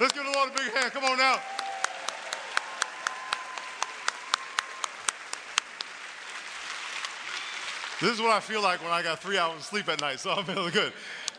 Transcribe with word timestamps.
Let's 0.00 0.12
give 0.12 0.24
the 0.24 0.32
Lord 0.32 0.50
a 0.50 0.54
big 0.54 0.72
hand. 0.72 0.92
Come 0.92 1.04
on 1.04 1.18
now. 1.18 1.38
This 8.00 8.12
is 8.12 8.20
what 8.20 8.30
I 8.30 8.40
feel 8.40 8.62
like 8.62 8.82
when 8.82 8.92
I 8.92 9.02
got 9.02 9.18
three 9.18 9.36
hours 9.36 9.58
of 9.58 9.64
sleep 9.64 9.88
at 9.88 10.00
night, 10.00 10.20
so 10.20 10.30
I'm 10.30 10.44
feeling 10.44 10.70
good. 10.70 10.92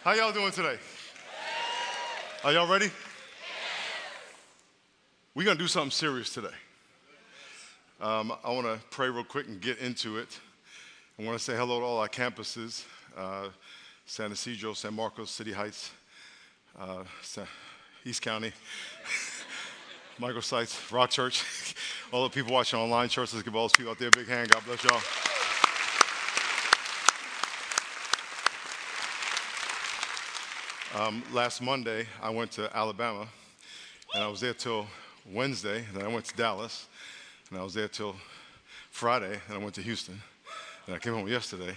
How 0.03 0.13
y'all 0.13 0.31
doing 0.31 0.51
today? 0.51 0.77
Are 2.43 2.53
y'all 2.53 2.67
ready? 2.67 2.91
We're 5.33 5.45
going 5.45 5.57
to 5.57 5.63
do 5.63 5.67
something 5.67 5.91
serious 5.91 6.33
today. 6.33 6.53
Um, 7.99 8.33
I 8.43 8.51
want 8.51 8.67
to 8.67 8.79
pray 8.91 9.09
real 9.09 9.23
quick 9.23 9.47
and 9.47 9.59
get 9.59 9.79
into 9.79 10.17
it. 10.17 10.39
I 11.17 11.23
want 11.23 11.37
to 11.37 11.43
say 11.43 11.55
hello 11.55 11.79
to 11.79 11.85
all 11.85 11.99
our 11.99 12.09
campuses 12.09 12.83
uh, 13.17 13.49
San 14.05 14.31
Ysidro, 14.31 14.73
San 14.73 14.93
Marcos, 14.93 15.31
City 15.31 15.53
Heights, 15.53 15.91
uh, 16.79 17.03
East 18.05 18.21
County, 18.21 18.51
microsites, 20.19 20.91
Rock 20.91 21.09
Church, 21.09 21.75
all 22.11 22.23
the 22.23 22.29
people 22.29 22.53
watching 22.53 22.79
online 22.79 23.09
church. 23.09 23.33
Let's 23.33 23.43
give 23.43 23.55
all 23.55 23.63
those 23.63 23.73
people 23.73 23.91
out 23.91 23.99
there 23.99 24.09
a 24.09 24.11
big 24.11 24.27
hand. 24.27 24.49
God 24.49 24.63
bless 24.65 24.83
y'all. 24.83 25.01
Um, 30.93 31.23
last 31.31 31.61
Monday, 31.61 32.05
I 32.21 32.29
went 32.29 32.51
to 32.51 32.75
Alabama, 32.75 33.25
and 34.13 34.23
I 34.23 34.27
was 34.27 34.41
there 34.41 34.53
till 34.53 34.87
Wednesday, 35.25 35.85
then 35.93 36.03
I 36.03 36.07
went 36.07 36.25
to 36.25 36.35
Dallas, 36.35 36.87
and 37.49 37.57
I 37.57 37.63
was 37.63 37.73
there 37.73 37.87
till 37.87 38.15
Friday, 38.89 39.39
and 39.47 39.57
I 39.57 39.57
went 39.57 39.73
to 39.75 39.81
Houston, 39.81 40.21
and 40.85 40.95
I 40.95 40.99
came 40.99 41.13
home 41.13 41.27
yesterday. 41.27 41.75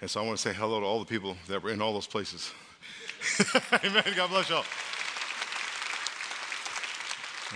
And 0.00 0.08
so 0.08 0.20
I 0.20 0.26
want 0.26 0.38
to 0.38 0.42
say 0.42 0.54
hello 0.54 0.80
to 0.80 0.86
all 0.86 0.98
the 1.00 1.04
people 1.04 1.36
that 1.48 1.62
were 1.62 1.70
in 1.70 1.82
all 1.82 1.92
those 1.92 2.06
places. 2.06 2.52
Amen. 3.84 4.04
God 4.16 4.30
bless 4.30 4.50
y'all. 4.50 4.64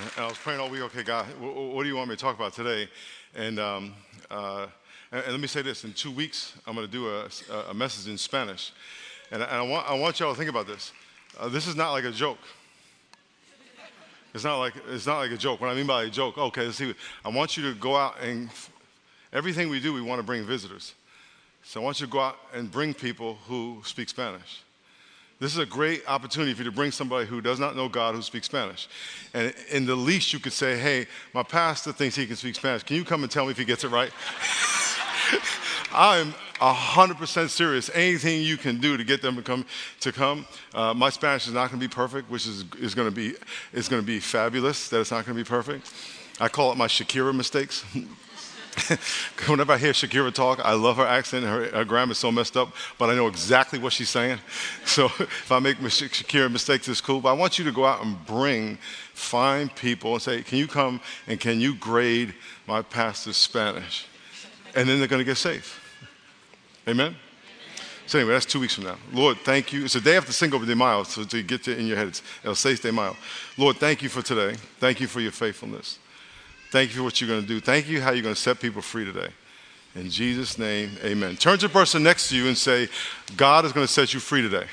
And 0.01 0.25
I 0.25 0.29
was 0.29 0.39
praying 0.39 0.61
all 0.61 0.71
week, 0.71 0.83
okay, 0.83 1.03
God, 1.03 1.27
what 1.41 1.83
do 1.83 1.89
you 1.89 1.97
want 1.97 2.09
me 2.09 2.17
to 2.17 2.21
talk 2.21 2.37
about 2.37 2.53
today? 2.53 2.89
And, 3.35 3.59
um, 3.59 3.95
uh, 4.31 4.67
and, 5.11 5.27
let 5.27 5.41
me 5.41 5.49
say 5.49 5.63
this 5.63 5.85
in 5.85 5.93
two 5.93 6.11
weeks, 6.11 6.55
I'm 6.67 6.75
going 6.75 6.87
to 6.87 6.93
do 6.93 7.09
a, 7.09 7.29
a 7.71 7.75
message 7.75 8.11
in 8.11 8.17
Spanish. 8.17 8.73
And, 9.31 9.43
and 9.43 9.51
I, 9.51 9.63
want, 9.63 9.91
I 9.91 9.95
want 9.95 10.21
y'all 10.21 10.33
to 10.33 10.39
think 10.39 10.51
about 10.51 10.67
this. 10.67 10.93
Uh, 11.39 11.49
this 11.49 11.67
is 11.67 11.77
not 11.77 11.93
like 11.93 12.05
a 12.05 12.13
joke. 12.13 12.39
It's 14.35 14.45
not 14.45 14.59
like 14.59 14.75
it's 14.91 15.07
not 15.07 15.19
like 15.19 15.31
a 15.31 15.37
joke. 15.37 15.61
What 15.61 15.71
I 15.71 15.75
mean 15.75 15.87
by 15.87 16.05
a 16.05 16.11
joke, 16.11 16.37
okay, 16.37 16.67
let's 16.67 16.77
see. 16.77 16.95
I 17.25 17.29
want 17.31 17.57
you 17.57 17.63
to 17.65 17.75
go 17.75 17.97
out 17.97 18.21
and 18.23 18.51
everything 19.33 19.69
we 19.69 19.81
do, 19.81 19.93
we 19.93 20.03
want 20.03 20.19
to 20.19 20.23
bring 20.23 20.45
visitors. 20.45 20.95
So 21.65 21.81
I 21.81 21.85
want 21.85 22.01
you 22.01 22.07
to 22.07 22.13
go 22.13 22.21
out 22.21 22.37
and 22.55 22.71
bring 22.71 22.95
people 22.95 23.39
who 23.47 23.81
speak 23.85 24.09
Spanish. 24.09 24.63
This 25.41 25.53
is 25.53 25.59
a 25.59 25.67
great 25.67 26.03
opportunity 26.09 26.53
for 26.53 26.63
you 26.63 26.71
to 26.71 26.75
bring 26.75 26.91
somebody 26.91 27.25
who 27.25 27.41
does 27.41 27.61
not 27.61 27.77
know 27.77 27.89
God 27.89 28.17
who 28.17 28.23
speaks 28.23 28.47
Spanish. 28.47 28.89
And 29.35 29.55
in 29.71 29.87
the 29.87 29.95
least, 29.95 30.33
you 30.33 30.41
could 30.41 30.53
say, 30.53 30.77
hey, 30.77 31.07
my 31.33 31.45
pastor 31.45 31.93
thinks 31.93 32.17
he 32.17 32.27
can 32.27 32.35
speak 32.35 32.57
Spanish. 32.57 32.83
Can 32.83 32.97
you 32.97 33.05
come 33.05 33.23
and 33.23 33.31
tell 33.31 33.45
me 33.45 33.53
if 33.53 33.59
he 33.59 33.65
gets 33.65 33.85
it 33.85 33.91
right? 33.91 34.11
I'm 35.93 36.35
100% 36.57 37.49
serious. 37.51 37.89
Anything 37.95 38.43
you 38.43 38.57
can 38.57 38.81
do 38.81 38.97
to 38.97 39.05
get 39.05 39.23
them 39.23 39.37
to 39.37 39.43
come, 39.43 39.65
to 40.01 40.11
come. 40.11 40.45
Uh, 40.75 40.93
my 40.93 41.09
Spanish 41.09 41.47
is 41.47 41.55
not 41.55 41.71
going 41.71 41.81
to 41.81 41.89
be 41.89 41.93
perfect, 41.93 42.29
which 42.31 42.47
is, 42.47 42.65
is 42.81 42.95
going 42.95 43.09
to 43.09 43.15
be 43.15 43.35
is 43.73 43.89
going 43.89 44.03
to 44.03 44.07
be 44.07 44.19
fabulous. 44.19 44.89
That 44.89 45.01
it's 45.01 45.13
not 45.13 45.25
going 45.25 45.39
to 45.39 45.45
be 45.45 45.49
perfect. 45.49 45.93
I 46.41 46.49
call 46.49 46.73
it 46.73 46.77
my 46.77 46.89
Shakira 46.89 47.35
mistakes. 47.35 47.85
Whenever 49.47 49.73
I 49.73 49.79
hear 49.79 49.93
Shakira 49.93 50.33
talk, 50.33 50.61
I 50.65 50.73
love 50.73 50.97
her 50.97 51.07
accent. 51.07 51.45
Her, 51.45 51.67
her 51.67 51.85
grammar 51.85 52.13
is 52.13 52.19
so 52.19 52.31
messed 52.31 52.57
up, 52.57 52.73
but 52.99 53.11
I 53.11 53.15
know 53.15 53.27
exactly 53.27 53.79
what 53.79 53.93
she's 53.93 54.11
saying. 54.11 54.39
So 54.85 55.07
if 55.07 55.53
I 55.53 55.59
make 55.59 55.79
Shakira 55.79 56.51
mistakes, 56.51 56.89
it's 56.89 57.01
cool. 57.01 57.21
But 57.21 57.31
I 57.31 57.33
want 57.35 57.59
you 57.59 57.65
to 57.67 57.73
go 57.73 57.85
out 57.85 58.05
and 58.05 58.25
bring, 58.27 58.79
find 59.13 59.75
people 59.75 60.15
and 60.15 60.23
say, 60.23 60.43
Can 60.43 60.59
you 60.59 60.67
come 60.67 61.01
and 61.27 61.39
can 61.39 61.61
you 61.61 61.75
grade 61.75 62.35
my 62.67 62.83
pastor's 62.83 63.37
Spanish? 63.37 64.07
And 64.75 64.89
then 64.89 64.99
they're 64.99 65.09
going 65.09 65.21
to 65.21 65.25
get 65.25 65.37
saved. 65.37 65.69
Amen? 66.89 67.15
So 68.07 68.19
anyway, 68.19 68.33
that's 68.33 68.47
two 68.47 68.61
weeks 68.61 68.75
from 68.75 68.85
now. 68.85 68.97
Lord, 69.13 69.37
thank 69.39 69.71
you. 69.71 69.85
It's 69.85 69.95
a 69.95 70.01
day 70.01 70.17
after 70.17 70.33
de 70.49 70.75
Mayo, 70.75 71.03
so 71.03 71.25
to 71.25 71.43
get 71.43 71.69
it 71.69 71.79
in 71.79 71.87
your 71.87 71.99
head, 71.99 72.09
it's 72.09 72.23
El 72.43 72.55
Seis 72.55 72.81
de 72.81 72.91
Mayo. 72.91 73.15
Lord, 73.59 73.77
thank 73.77 74.03
you 74.03 74.09
for 74.09 74.23
today. 74.23 74.57
Thank 74.81 75.01
you 75.01 75.07
for 75.07 75.21
your 75.21 75.33
faithfulness. 75.33 75.99
Thank 76.71 76.91
you 76.91 76.97
for 76.99 77.03
what 77.05 77.21
you're 77.21 77.29
going 77.29 77.43
to 77.43 77.49
do. 77.49 77.61
Thank 77.61 77.89
you 77.89 78.03
how 78.03 78.11
you're 78.11 78.23
going 78.23 78.35
to 78.35 78.41
set 78.41 78.61
people 78.61 78.83
free 78.83 79.05
today. 79.05 79.29
In 79.95 80.11
Jesus' 80.11 80.59
name, 80.59 80.91
amen. 81.03 81.37
Turn 81.37 81.59
to 81.59 81.67
the 81.67 81.73
person 81.73 82.03
next 82.03 82.29
to 82.29 82.37
you 82.37 82.47
and 82.47 82.57
say, 82.57 82.89
God 83.37 83.65
is 83.65 83.73
going 83.73 83.87
to 83.87 83.93
set 83.93 84.13
you 84.13 84.21
free 84.21 84.43
today. 84.43 84.67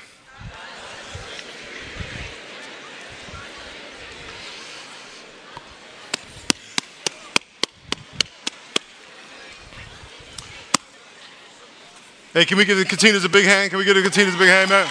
Hey, 12.34 12.44
can 12.44 12.58
we 12.58 12.66
give 12.66 12.76
the 12.76 12.84
Catinas 12.84 13.24
a 13.24 13.30
big 13.30 13.46
hand? 13.46 13.70
Can 13.70 13.78
we 13.78 13.84
give 13.86 13.94
the 13.94 14.02
Catinas 14.02 14.34
a 14.34 14.38
big 14.38 14.48
hand, 14.48 14.68
man? 14.68 14.86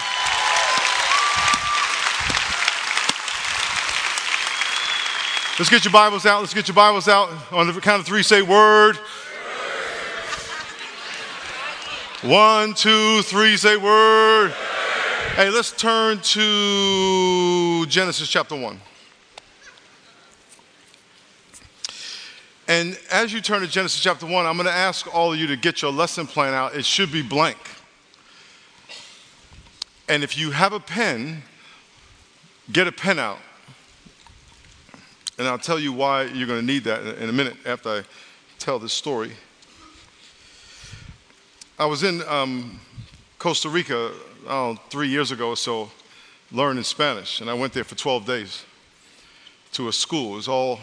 Let's 5.58 5.70
get 5.70 5.86
your 5.86 5.92
Bibles 5.92 6.26
out. 6.26 6.40
Let's 6.40 6.52
get 6.52 6.68
your 6.68 6.74
Bibles 6.74 7.08
out. 7.08 7.30
On 7.50 7.66
the 7.66 7.80
count 7.80 8.00
of 8.00 8.06
three, 8.06 8.22
say 8.22 8.42
word. 8.42 8.96
One, 12.20 12.74
two, 12.74 13.22
three, 13.22 13.56
say 13.56 13.78
word. 13.78 14.50
Hey, 15.34 15.48
let's 15.48 15.72
turn 15.72 16.20
to 16.20 17.86
Genesis 17.86 18.28
chapter 18.28 18.54
1. 18.54 18.78
And 22.68 22.98
as 23.10 23.32
you 23.32 23.40
turn 23.40 23.62
to 23.62 23.66
Genesis 23.66 24.02
chapter 24.02 24.26
1, 24.26 24.44
I'm 24.44 24.56
going 24.56 24.66
to 24.66 24.72
ask 24.72 25.14
all 25.14 25.32
of 25.32 25.38
you 25.38 25.46
to 25.46 25.56
get 25.56 25.80
your 25.80 25.90
lesson 25.90 26.26
plan 26.26 26.52
out. 26.52 26.74
It 26.74 26.84
should 26.84 27.10
be 27.10 27.22
blank. 27.22 27.56
And 30.06 30.22
if 30.22 30.36
you 30.36 30.50
have 30.50 30.74
a 30.74 30.80
pen, 30.80 31.44
get 32.70 32.86
a 32.86 32.92
pen 32.92 33.18
out. 33.18 33.38
And 35.38 35.46
I'll 35.46 35.58
tell 35.58 35.78
you 35.78 35.92
why 35.92 36.22
you're 36.22 36.46
going 36.46 36.60
to 36.60 36.66
need 36.66 36.84
that 36.84 37.04
in 37.18 37.28
a 37.28 37.32
minute 37.32 37.56
after 37.66 37.90
I 37.90 38.02
tell 38.58 38.78
this 38.78 38.94
story. 38.94 39.32
I 41.78 41.84
was 41.84 42.02
in 42.02 42.22
um, 42.26 42.80
Costa 43.38 43.68
Rica 43.68 44.12
three 44.88 45.08
years 45.08 45.30
ago 45.32 45.48
or 45.48 45.56
so 45.56 45.90
learning 46.50 46.84
Spanish, 46.84 47.40
and 47.40 47.50
I 47.50 47.54
went 47.54 47.74
there 47.74 47.84
for 47.84 47.96
12 47.96 48.24
days 48.24 48.64
to 49.72 49.88
a 49.88 49.92
school. 49.92 50.32
It 50.32 50.36
was 50.36 50.48
all 50.48 50.80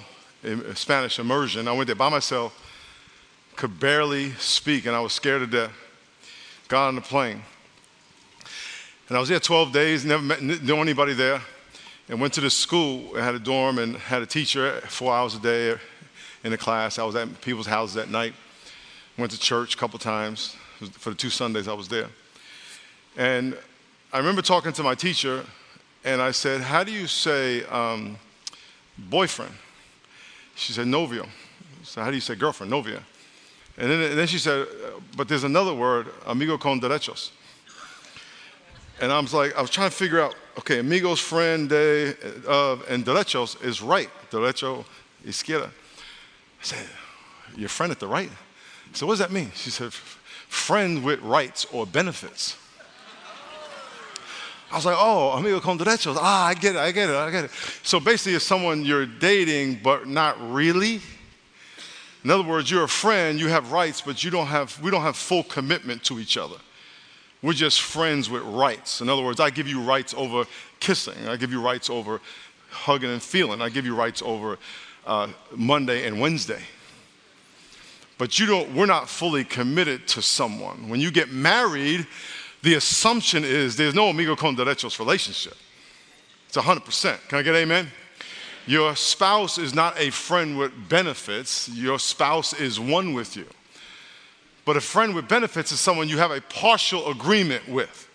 Spanish 0.75 1.17
immersion. 1.17 1.67
I 1.67 1.71
went 1.71 1.87
there 1.87 1.95
by 1.95 2.09
myself, 2.09 2.53
could 3.55 3.79
barely 3.79 4.31
speak, 4.33 4.85
and 4.85 4.95
I 4.95 4.99
was 4.99 5.13
scared 5.13 5.41
to 5.41 5.47
death. 5.47 5.71
Got 6.67 6.89
on 6.89 6.95
the 6.95 7.01
plane. 7.01 7.41
And 9.07 9.17
I 9.17 9.19
was 9.19 9.29
there 9.29 9.39
12 9.39 9.71
days, 9.71 10.05
never 10.05 10.21
met, 10.21 10.41
knew 10.43 10.77
anybody 10.77 11.13
there, 11.13 11.41
and 12.09 12.19
went 12.19 12.33
to 12.33 12.41
the 12.41 12.49
school. 12.49 13.17
I 13.17 13.23
had 13.23 13.35
a 13.35 13.39
dorm 13.39 13.79
and 13.79 13.95
had 13.95 14.21
a 14.21 14.25
teacher 14.25 14.81
four 14.87 15.13
hours 15.13 15.35
a 15.35 15.39
day 15.39 15.75
in 16.43 16.51
the 16.51 16.57
class. 16.57 16.99
I 16.99 17.03
was 17.03 17.15
at 17.15 17.41
people's 17.41 17.67
houses 17.67 17.97
at 17.97 18.09
night. 18.09 18.33
Went 19.17 19.31
to 19.31 19.39
church 19.39 19.75
a 19.75 19.77
couple 19.77 19.99
times 19.99 20.55
for 20.91 21.11
the 21.11 21.15
two 21.15 21.29
Sundays 21.29 21.67
I 21.67 21.73
was 21.73 21.87
there. 21.87 22.07
And 23.15 23.57
I 24.11 24.17
remember 24.17 24.41
talking 24.41 24.73
to 24.73 24.83
my 24.83 24.95
teacher, 24.95 25.45
and 26.03 26.21
I 26.21 26.31
said, 26.31 26.61
How 26.61 26.83
do 26.83 26.91
you 26.91 27.07
say 27.07 27.63
um, 27.65 28.17
boyfriend? 28.97 29.53
She 30.55 30.73
said, 30.73 30.87
novio. 30.87 31.27
So 31.83 32.01
how 32.01 32.09
do 32.09 32.15
you 32.15 32.21
say 32.21 32.35
girlfriend? 32.35 32.69
Novia. 32.69 33.01
And 33.77 33.89
then, 33.89 34.01
and 34.01 34.17
then 34.17 34.27
she 34.27 34.37
said, 34.37 34.67
but 35.17 35.27
there's 35.27 35.43
another 35.43 35.73
word, 35.73 36.07
amigo 36.25 36.57
con 36.57 36.79
derechos. 36.79 37.31
And 39.01 39.11
I 39.11 39.19
was 39.19 39.33
like, 39.33 39.55
I 39.55 39.61
was 39.61 39.69
trying 39.69 39.89
to 39.89 39.95
figure 39.95 40.21
out, 40.21 40.35
okay, 40.59 40.79
amigos, 40.79 41.19
friend, 41.19 41.67
de, 41.69 42.15
of, 42.47 42.85
and 42.89 43.05
derechos 43.05 43.63
is 43.63 43.81
right. 43.81 44.09
Derecho, 44.29 44.85
izquierda. 45.25 45.67
I 45.67 46.63
said, 46.63 46.85
your 47.55 47.69
friend 47.69 47.91
at 47.91 47.99
the 47.99 48.07
right? 48.07 48.29
So 48.93 49.07
what 49.07 49.13
does 49.13 49.19
that 49.19 49.31
mean? 49.31 49.51
She 49.55 49.69
said, 49.69 49.91
friend 49.93 51.03
with 51.03 51.21
rights 51.21 51.65
or 51.71 51.85
benefits. 51.85 52.57
I 54.71 54.75
was 54.75 54.85
like, 54.85 54.97
oh, 54.97 55.31
amigo 55.31 55.59
con 55.59 55.77
derechos. 55.77 56.17
Ah, 56.19 56.47
I 56.47 56.53
get 56.55 56.75
it, 56.75 56.79
I 56.79 56.91
get 56.91 57.09
it, 57.09 57.15
I 57.15 57.29
get 57.29 57.45
it. 57.45 57.51
So 57.83 57.99
basically, 57.99 58.33
it's 58.33 58.45
someone 58.45 58.83
you're 58.83 59.05
dating, 59.05 59.81
but 59.83 60.07
not 60.07 60.35
really. 60.51 60.99
In 62.23 62.31
other 62.31 62.43
words, 62.43 62.71
you're 62.71 62.85
a 62.85 62.89
friend, 62.89 63.39
you 63.39 63.49
have 63.49 63.71
rights, 63.71 64.01
but 64.01 64.23
you 64.23 64.31
don't 64.31 64.47
have, 64.47 64.79
we 64.81 64.89
don't 64.89 65.01
have 65.01 65.15
full 65.15 65.43
commitment 65.43 66.03
to 66.05 66.19
each 66.19 66.37
other. 66.37 66.55
We're 67.43 67.53
just 67.53 67.81
friends 67.81 68.29
with 68.29 68.41
rights. 68.43 69.01
In 69.01 69.09
other 69.09 69.21
words, 69.21 69.41
I 69.41 69.49
give 69.49 69.67
you 69.67 69.81
rights 69.81 70.13
over 70.15 70.45
kissing, 70.79 71.27
I 71.27 71.35
give 71.35 71.51
you 71.51 71.61
rights 71.61 71.89
over 71.89 72.21
hugging 72.69 73.11
and 73.11 73.21
feeling, 73.21 73.61
I 73.61 73.69
give 73.69 73.85
you 73.85 73.95
rights 73.95 74.21
over 74.23 74.57
uh, 75.05 75.27
Monday 75.53 76.07
and 76.07 76.19
Wednesday. 76.19 76.61
But 78.17 78.39
you 78.39 78.45
don't, 78.45 78.73
we're 78.73 78.85
not 78.85 79.09
fully 79.09 79.43
committed 79.43 80.07
to 80.09 80.21
someone. 80.21 80.87
When 80.87 81.01
you 81.01 81.11
get 81.11 81.31
married, 81.31 82.07
the 82.61 82.75
assumption 82.75 83.43
is 83.43 83.75
there's 83.75 83.93
no 83.93 84.07
amigo 84.07 84.37
con 84.37 84.55
derechos 84.55 84.97
relationship. 84.97 85.57
It's 86.47 86.55
100%. 86.55 87.27
Can 87.27 87.39
I 87.39 87.41
get 87.41 87.55
amen? 87.55 87.89
Your 88.65 88.95
spouse 88.95 89.57
is 89.57 89.73
not 89.73 89.99
a 89.99 90.09
friend 90.11 90.57
with 90.57 90.71
benefits, 90.87 91.67
your 91.67 91.99
spouse 91.99 92.53
is 92.53 92.79
one 92.79 93.13
with 93.13 93.35
you. 93.35 93.47
But 94.65 94.77
a 94.77 94.81
friend 94.81 95.13
with 95.13 95.27
benefits 95.27 95.71
is 95.71 95.79
someone 95.79 96.07
you 96.07 96.17
have 96.17 96.31
a 96.31 96.41
partial 96.41 97.09
agreement 97.09 97.67
with. 97.67 98.09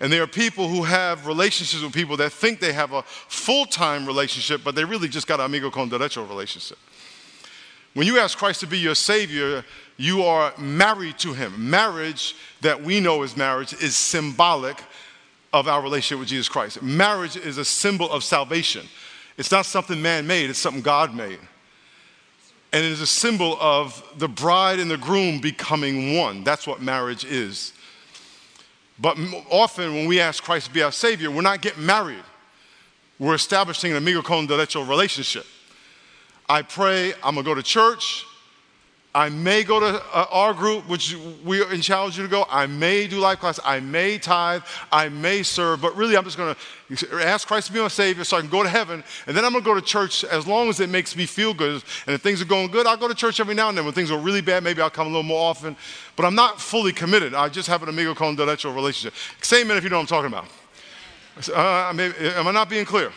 And 0.00 0.10
there 0.10 0.22
are 0.22 0.26
people 0.26 0.68
who 0.68 0.82
have 0.84 1.26
relationships 1.26 1.82
with 1.82 1.92
people 1.92 2.16
that 2.18 2.32
think 2.32 2.58
they 2.58 2.72
have 2.72 2.92
a 2.92 3.02
full 3.02 3.66
time 3.66 4.06
relationship, 4.06 4.62
but 4.64 4.74
they 4.74 4.84
really 4.84 5.08
just 5.08 5.26
got 5.26 5.40
an 5.40 5.46
amigo 5.46 5.70
con 5.70 5.90
derecho 5.90 6.26
relationship. 6.26 6.78
When 7.94 8.06
you 8.06 8.18
ask 8.18 8.38
Christ 8.38 8.60
to 8.60 8.66
be 8.66 8.78
your 8.78 8.94
Savior, 8.94 9.64
you 9.96 10.22
are 10.22 10.54
married 10.56 11.18
to 11.18 11.34
Him. 11.34 11.70
Marriage, 11.70 12.36
that 12.60 12.80
we 12.82 13.00
know 13.00 13.22
as 13.22 13.36
marriage, 13.36 13.74
is 13.74 13.96
symbolic 13.96 14.82
of 15.52 15.66
our 15.66 15.82
relationship 15.82 16.20
with 16.20 16.28
Jesus 16.28 16.48
Christ. 16.48 16.80
Marriage 16.82 17.36
is 17.36 17.58
a 17.58 17.64
symbol 17.64 18.10
of 18.10 18.22
salvation. 18.22 18.86
It's 19.36 19.50
not 19.50 19.66
something 19.66 20.00
man 20.00 20.26
made, 20.26 20.48
it's 20.48 20.58
something 20.58 20.82
God 20.82 21.14
made. 21.14 21.40
And 22.72 22.84
it 22.84 22.92
is 22.92 23.00
a 23.00 23.06
symbol 23.06 23.58
of 23.60 24.02
the 24.16 24.28
bride 24.28 24.78
and 24.78 24.90
the 24.90 24.96
groom 24.96 25.40
becoming 25.40 26.16
one. 26.16 26.44
That's 26.44 26.66
what 26.66 26.80
marriage 26.80 27.24
is. 27.24 27.72
But 29.00 29.18
often 29.50 29.94
when 29.94 30.06
we 30.06 30.20
ask 30.20 30.42
Christ 30.42 30.66
to 30.66 30.72
be 30.72 30.82
our 30.82 30.92
Savior, 30.92 31.30
we're 31.30 31.42
not 31.42 31.62
getting 31.62 31.84
married. 31.84 32.22
We're 33.18 33.34
establishing 33.34 33.90
an 33.90 33.96
amigo 33.96 34.22
con 34.22 34.46
derecho 34.46 34.88
relationship. 34.88 35.46
I 36.48 36.62
pray, 36.62 37.12
I'm 37.22 37.34
gonna 37.34 37.42
go 37.42 37.54
to 37.54 37.62
church. 37.62 38.24
I 39.12 39.28
may 39.28 39.64
go 39.64 39.80
to 39.80 40.00
uh, 40.14 40.26
our 40.30 40.54
group, 40.54 40.88
which 40.88 41.16
we 41.44 41.64
challenge 41.80 42.16
you 42.16 42.22
to 42.22 42.30
go. 42.30 42.46
I 42.48 42.66
may 42.66 43.08
do 43.08 43.18
life 43.18 43.40
class. 43.40 43.58
I 43.64 43.80
may 43.80 44.18
tithe. 44.18 44.62
I 44.92 45.08
may 45.08 45.42
serve. 45.42 45.80
But 45.80 45.96
really, 45.96 46.16
I'm 46.16 46.22
just 46.22 46.36
going 46.36 46.54
to 46.54 47.26
ask 47.26 47.48
Christ 47.48 47.66
to 47.66 47.72
be 47.72 47.80
my 47.80 47.88
Savior 47.88 48.22
so 48.22 48.36
I 48.36 48.40
can 48.40 48.48
go 48.48 48.62
to 48.62 48.68
heaven. 48.68 49.02
And 49.26 49.36
then 49.36 49.44
I'm 49.44 49.50
going 49.50 49.64
to 49.64 49.68
go 49.68 49.74
to 49.74 49.82
church 49.84 50.22
as 50.22 50.46
long 50.46 50.68
as 50.68 50.78
it 50.78 50.90
makes 50.90 51.16
me 51.16 51.26
feel 51.26 51.52
good. 51.52 51.82
And 52.06 52.14
if 52.14 52.20
things 52.20 52.40
are 52.40 52.44
going 52.44 52.70
good, 52.70 52.86
I'll 52.86 52.96
go 52.96 53.08
to 53.08 53.14
church 53.14 53.40
every 53.40 53.54
now 53.54 53.68
and 53.68 53.76
then. 53.76 53.84
When 53.84 53.94
things 53.94 54.12
are 54.12 54.18
really 54.18 54.42
bad, 54.42 54.62
maybe 54.62 54.80
I'll 54.80 54.90
come 54.90 55.08
a 55.08 55.10
little 55.10 55.24
more 55.24 55.50
often. 55.50 55.76
But 56.14 56.24
I'm 56.24 56.36
not 56.36 56.60
fully 56.60 56.92
committed. 56.92 57.34
I 57.34 57.48
just 57.48 57.66
have 57.66 57.82
an 57.82 57.88
amigo 57.88 58.14
con 58.14 58.36
derecho 58.36 58.72
relationship. 58.72 59.18
Say 59.42 59.62
amen 59.62 59.76
if 59.76 59.82
you 59.82 59.90
know 59.90 59.96
what 59.96 60.12
I'm 60.12 60.30
talking 60.30 60.32
about. 60.32 60.46
Uh, 61.52 61.92
maybe, 61.94 62.14
am 62.28 62.46
I 62.46 62.52
not 62.52 62.70
being 62.70 62.84
clear? 62.84 63.10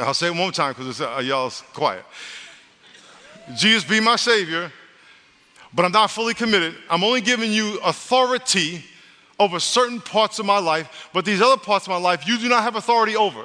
I'll 0.00 0.14
say 0.14 0.26
it 0.26 0.30
one 0.30 0.38
more 0.38 0.52
time 0.52 0.74
because 0.76 1.00
uh, 1.00 1.22
y'all's 1.24 1.60
quiet. 1.74 2.04
Jesus 3.56 3.84
be 3.84 4.00
my 4.00 4.16
Savior 4.16 4.72
but 5.72 5.84
I'm 5.84 5.92
not 5.92 6.10
fully 6.10 6.34
committed. 6.34 6.74
I'm 6.88 7.04
only 7.04 7.20
giving 7.20 7.52
you 7.52 7.78
authority 7.84 8.84
over 9.38 9.58
certain 9.58 10.00
parts 10.00 10.38
of 10.38 10.46
my 10.46 10.58
life, 10.58 11.08
but 11.12 11.24
these 11.24 11.40
other 11.40 11.56
parts 11.56 11.86
of 11.86 11.90
my 11.90 11.96
life 11.96 12.26
you 12.26 12.38
do 12.38 12.48
not 12.48 12.62
have 12.62 12.76
authority 12.76 13.16
over. 13.16 13.44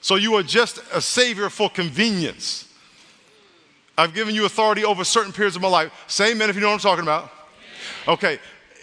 So 0.00 0.16
you 0.16 0.34
are 0.34 0.42
just 0.42 0.80
a 0.92 1.00
savior 1.00 1.48
for 1.50 1.68
convenience. 1.68 2.72
I've 3.96 4.14
given 4.14 4.34
you 4.34 4.46
authority 4.46 4.84
over 4.84 5.04
certain 5.04 5.32
periods 5.32 5.56
of 5.56 5.62
my 5.62 5.68
life. 5.68 5.92
Say 6.06 6.32
amen 6.32 6.50
if 6.50 6.56
you 6.56 6.62
know 6.62 6.68
what 6.68 6.74
I'm 6.74 6.80
talking 6.80 7.02
about. 7.02 7.30
Okay, 8.06 8.38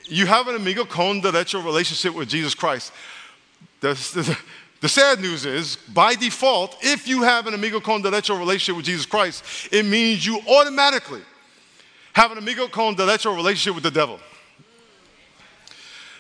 you 0.07 0.25
have 0.25 0.47
an 0.47 0.55
amigo 0.55 0.85
con 0.85 1.21
derecho 1.21 1.63
relationship 1.63 2.13
with 2.13 2.29
Jesus 2.29 2.53
Christ. 2.53 2.91
The, 3.79 3.93
the, 4.13 4.37
the, 4.81 4.89
sad 4.89 5.19
news 5.19 5.45
is, 5.45 5.77
by 5.93 6.15
default, 6.15 6.77
if 6.81 7.07
you 7.07 7.23
have 7.23 7.47
an 7.47 7.53
amigo 7.53 7.79
con 7.79 8.03
derecho 8.03 8.37
relationship 8.37 8.75
with 8.75 8.85
Jesus 8.85 9.05
Christ, 9.05 9.43
it 9.71 9.85
means 9.85 10.25
you 10.25 10.39
automatically 10.47 11.21
have 12.15 12.31
an 12.31 12.37
amigo 12.37 12.69
con 12.69 12.95
derecho 12.95 13.35
relationship 13.35 13.75
with 13.75 13.83
the 13.83 13.91
devil. 13.91 14.21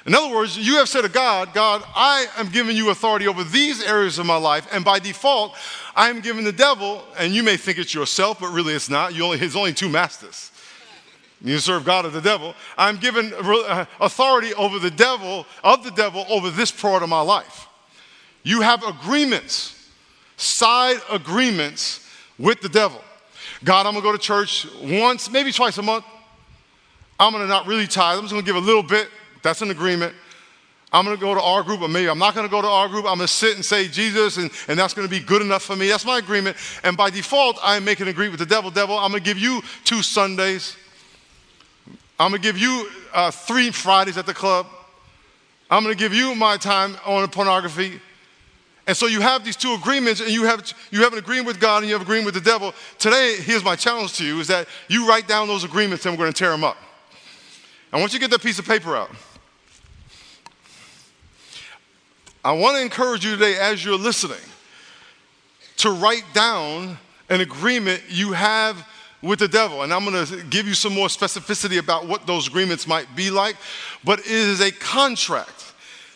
In 0.05 0.13
other 0.13 0.35
words, 0.35 0.57
you 0.57 0.75
have 0.75 0.89
said 0.89 1.01
to 1.01 1.09
God, 1.09 1.53
God, 1.53 1.83
I 1.95 2.27
am 2.35 2.49
giving 2.49 2.75
you 2.75 2.89
authority 2.89 3.29
over 3.29 3.45
these 3.45 3.81
areas 3.81 4.19
of 4.19 4.25
my 4.25 4.35
life, 4.35 4.67
and 4.73 4.83
by 4.83 4.99
default, 4.99 5.55
I 5.95 6.09
am 6.09 6.19
giving 6.19 6.43
the 6.43 6.51
devil, 6.51 7.01
and 7.17 7.33
you 7.33 7.43
may 7.43 7.55
think 7.55 7.77
it's 7.77 7.93
yourself, 7.93 8.41
but 8.41 8.49
really 8.49 8.73
it's 8.73 8.89
not. 8.89 9.15
You 9.15 9.23
only, 9.23 9.37
there's 9.37 9.55
only 9.55 9.73
two 9.73 9.87
masters. 9.87 10.51
You 11.41 11.57
serve 11.59 11.85
God 11.85 12.05
or 12.05 12.09
the 12.09 12.21
devil. 12.21 12.55
I'm 12.77 12.97
given 12.97 13.33
uh, 13.33 13.85
authority 14.01 14.53
over 14.55 14.79
the 14.79 14.91
devil, 14.91 15.45
of 15.63 15.85
the 15.85 15.91
devil, 15.91 16.25
over 16.27 16.49
this 16.49 16.71
part 16.71 17.03
of 17.03 17.09
my 17.09 17.21
life. 17.21 17.67
You 18.43 18.61
have 18.61 18.83
agreements, 18.83 19.89
side 20.35 20.97
agreements 21.09 22.05
with 22.37 22.59
the 22.59 22.69
devil. 22.69 23.01
God, 23.65 23.87
I'm 23.87 23.93
gonna 23.93 24.03
go 24.03 24.11
to 24.11 24.19
church 24.19 24.67
once, 24.83 25.29
maybe 25.31 25.51
twice 25.51 25.79
a 25.79 25.81
month. 25.81 26.05
I'm 27.19 27.33
gonna 27.33 27.47
not 27.47 27.65
really 27.65 27.87
tithe. 27.87 28.17
I'm 28.17 28.23
just 28.23 28.33
gonna 28.33 28.45
give 28.45 28.55
a 28.55 28.59
little 28.59 28.83
bit. 28.83 29.09
That's 29.41 29.63
an 29.63 29.71
agreement. 29.71 30.13
I'm 30.93 31.03
gonna 31.03 31.17
go 31.17 31.33
to 31.33 31.41
our 31.41 31.63
group, 31.63 31.81
or 31.81 31.87
maybe 31.87 32.07
I'm 32.07 32.19
not 32.19 32.35
gonna 32.35 32.47
go 32.47 32.61
to 32.61 32.67
our 32.67 32.87
group. 32.87 33.05
I'm 33.05 33.17
gonna 33.17 33.27
sit 33.27 33.55
and 33.55 33.65
say 33.65 33.87
Jesus, 33.87 34.37
and, 34.37 34.51
and 34.67 34.77
that's 34.77 34.93
gonna 34.93 35.07
be 35.07 35.19
good 35.19 35.41
enough 35.41 35.63
for 35.63 35.75
me. 35.75 35.87
That's 35.87 36.05
my 36.05 36.19
agreement. 36.19 36.57
And 36.83 36.95
by 36.95 37.09
default, 37.09 37.57
I'm 37.63 37.83
making 37.83 38.03
an 38.03 38.11
agreement 38.11 38.39
with 38.39 38.47
the 38.47 38.55
devil. 38.55 38.69
Devil, 38.69 38.99
I'm 38.99 39.09
gonna 39.09 39.19
give 39.19 39.39
you 39.39 39.63
two 39.83 40.03
Sundays. 40.03 40.77
I'm 42.19 42.29
gonna 42.31 42.37
give 42.37 42.59
you 42.59 42.87
uh, 43.13 43.31
three 43.31 43.71
Fridays 43.71 44.17
at 44.17 44.27
the 44.27 44.33
club. 44.33 44.67
I'm 45.71 45.81
gonna 45.81 45.95
give 45.95 46.13
you 46.13 46.35
my 46.35 46.55
time 46.57 46.95
on 47.03 47.27
pornography. 47.29 47.99
And 48.87 48.95
so 48.95 49.07
you 49.07 49.19
have 49.19 49.43
these 49.43 49.55
two 49.55 49.73
agreements, 49.73 50.21
and 50.21 50.29
you 50.29 50.43
have, 50.43 50.71
you 50.91 51.01
have 51.01 51.13
an 51.13 51.19
agreement 51.19 51.47
with 51.47 51.59
God 51.59 51.79
and 51.79 51.87
you 51.87 51.93
have 51.93 52.01
an 52.01 52.07
agreement 52.07 52.25
with 52.25 52.35
the 52.35 52.49
devil. 52.49 52.73
Today, 52.99 53.35
here's 53.39 53.63
my 53.63 53.75
challenge 53.75 54.13
to 54.17 54.25
you 54.25 54.39
is 54.39 54.47
that 54.47 54.67
you 54.87 55.07
write 55.07 55.27
down 55.27 55.47
those 55.47 55.63
agreements 55.63 56.05
and 56.05 56.13
we're 56.13 56.23
going 56.23 56.33
to 56.33 56.37
tear 56.37 56.51
them 56.51 56.63
up. 56.63 56.77
I 57.91 57.99
want 57.99 58.13
you 58.13 58.19
to 58.19 58.23
get 58.23 58.31
that 58.31 58.43
piece 58.43 58.59
of 58.59 58.67
paper 58.67 58.95
out. 58.95 59.09
I 62.43 62.51
want 62.51 62.77
to 62.77 62.83
encourage 62.83 63.25
you 63.25 63.31
today, 63.31 63.57
as 63.57 63.83
you're 63.83 63.97
listening, 63.97 64.37
to 65.77 65.89
write 65.89 66.25
down 66.33 66.99
an 67.29 67.41
agreement 67.41 68.03
you 68.07 68.33
have 68.33 68.87
with 69.23 69.39
the 69.39 69.47
devil. 69.47 69.81
And 69.81 69.91
I'm 69.91 70.05
going 70.05 70.25
to 70.27 70.43
give 70.43 70.67
you 70.67 70.75
some 70.75 70.93
more 70.93 71.07
specificity 71.07 71.79
about 71.79 72.05
what 72.05 72.27
those 72.27 72.47
agreements 72.47 72.85
might 72.85 73.15
be 73.15 73.31
like. 73.31 73.55
But 74.03 74.19
it 74.19 74.27
is 74.27 74.61
a 74.61 74.71
contract 74.71 75.64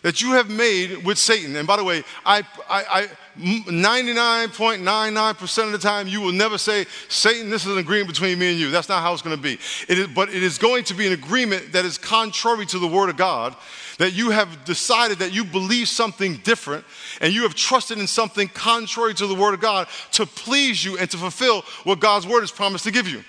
that 0.02 0.22
you 0.22 0.32
have 0.32 0.50
made 0.50 1.04
with 1.04 1.18
Satan. 1.18 1.54
And 1.56 1.66
by 1.66 1.76
the 1.76 1.84
way, 1.84 2.02
I, 2.24 2.38
I, 2.68 2.84
I 2.90 3.08
99.99% 3.38 5.64
of 5.64 5.72
the 5.72 5.78
time, 5.78 6.08
you 6.08 6.20
will 6.20 6.32
never 6.32 6.58
say, 6.58 6.84
Satan, 7.08 7.48
this 7.50 7.64
is 7.64 7.72
an 7.72 7.78
agreement 7.78 8.08
between 8.08 8.38
me 8.38 8.50
and 8.50 8.60
you. 8.60 8.70
That's 8.70 8.88
not 8.88 9.02
how 9.02 9.12
it's 9.12 9.22
going 9.22 9.36
to 9.36 9.42
be. 9.42 9.54
It 9.88 9.98
is, 9.98 10.06
but 10.08 10.28
it 10.28 10.42
is 10.42 10.58
going 10.58 10.84
to 10.84 10.94
be 10.94 11.06
an 11.06 11.12
agreement 11.12 11.72
that 11.72 11.84
is 11.84 11.98
contrary 11.98 12.66
to 12.66 12.78
the 12.78 12.86
Word 12.86 13.08
of 13.08 13.16
God, 13.16 13.56
that 13.98 14.12
you 14.12 14.30
have 14.30 14.64
decided 14.64 15.18
that 15.18 15.32
you 15.32 15.44
believe 15.44 15.88
something 15.88 16.36
different 16.38 16.84
and 17.20 17.32
you 17.32 17.42
have 17.42 17.54
trusted 17.54 17.98
in 17.98 18.06
something 18.06 18.48
contrary 18.48 19.14
to 19.14 19.26
the 19.26 19.34
Word 19.34 19.54
of 19.54 19.60
God 19.60 19.88
to 20.12 20.26
please 20.26 20.84
you 20.84 20.98
and 20.98 21.10
to 21.10 21.16
fulfill 21.16 21.62
what 21.84 22.00
God's 22.00 22.26
Word 22.26 22.40
has 22.40 22.50
promised 22.50 22.84
to 22.84 22.90
give 22.90 23.08
you. 23.08 23.22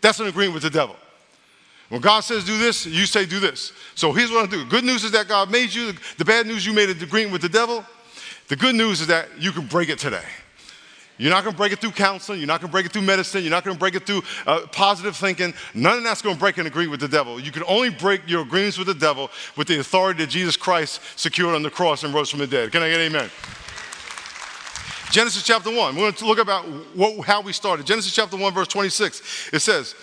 That's 0.00 0.20
an 0.20 0.26
agreement 0.26 0.54
with 0.54 0.62
the 0.62 0.70
devil. 0.70 0.96
When 1.88 2.00
God 2.00 2.20
says 2.20 2.44
do 2.44 2.58
this, 2.58 2.84
you 2.84 3.06
say 3.06 3.24
do 3.24 3.40
this. 3.40 3.72
So 3.94 4.12
here's 4.12 4.30
what 4.30 4.46
I 4.46 4.50
do. 4.50 4.64
Good 4.66 4.84
news 4.84 5.04
is 5.04 5.12
that 5.12 5.26
God 5.26 5.50
made 5.50 5.72
you. 5.72 5.92
The 6.18 6.24
bad 6.24 6.46
news, 6.46 6.66
you 6.66 6.72
made 6.72 6.90
an 6.90 7.02
agreement 7.02 7.32
with 7.32 7.42
the 7.42 7.48
devil. 7.48 7.84
The 8.48 8.56
good 8.56 8.74
news 8.74 9.00
is 9.00 9.06
that 9.06 9.28
you 9.38 9.52
can 9.52 9.66
break 9.66 9.88
it 9.88 9.98
today. 9.98 10.24
You're 11.18 11.32
not 11.32 11.42
going 11.42 11.54
to 11.54 11.56
break 11.56 11.72
it 11.72 11.80
through 11.80 11.90
counseling. 11.92 12.38
You're 12.38 12.46
not 12.46 12.60
going 12.60 12.68
to 12.68 12.72
break 12.72 12.86
it 12.86 12.92
through 12.92 13.02
medicine. 13.02 13.42
You're 13.42 13.50
not 13.50 13.64
going 13.64 13.74
to 13.74 13.78
break 13.78 13.96
it 13.96 14.06
through 14.06 14.22
uh, 14.46 14.66
positive 14.70 15.16
thinking. 15.16 15.52
None 15.74 15.98
of 15.98 16.04
that's 16.04 16.22
going 16.22 16.36
to 16.36 16.40
break 16.40 16.58
an 16.58 16.66
agreement 16.66 16.92
with 16.92 17.00
the 17.00 17.08
devil. 17.08 17.40
You 17.40 17.50
can 17.50 17.64
only 17.66 17.90
break 17.90 18.22
your 18.28 18.42
agreements 18.42 18.78
with 18.78 18.86
the 18.86 18.94
devil 18.94 19.30
with 19.56 19.66
the 19.66 19.80
authority 19.80 20.24
that 20.24 20.30
Jesus 20.30 20.56
Christ 20.56 21.00
secured 21.16 21.56
on 21.56 21.62
the 21.62 21.70
cross 21.70 22.04
and 22.04 22.14
rose 22.14 22.30
from 22.30 22.38
the 22.38 22.46
dead. 22.46 22.70
Can 22.70 22.82
I 22.82 22.90
get 22.90 23.00
amen? 23.00 23.30
Genesis 25.10 25.42
chapter 25.42 25.74
1. 25.74 25.96
We're 25.96 26.02
going 26.02 26.12
to 26.12 26.26
look 26.26 26.38
about 26.38 26.64
what, 26.94 27.26
how 27.26 27.40
we 27.40 27.52
started. 27.52 27.84
Genesis 27.84 28.14
chapter 28.14 28.36
1, 28.36 28.54
verse 28.54 28.68
26. 28.68 29.50
It 29.52 29.60
says, 29.60 29.96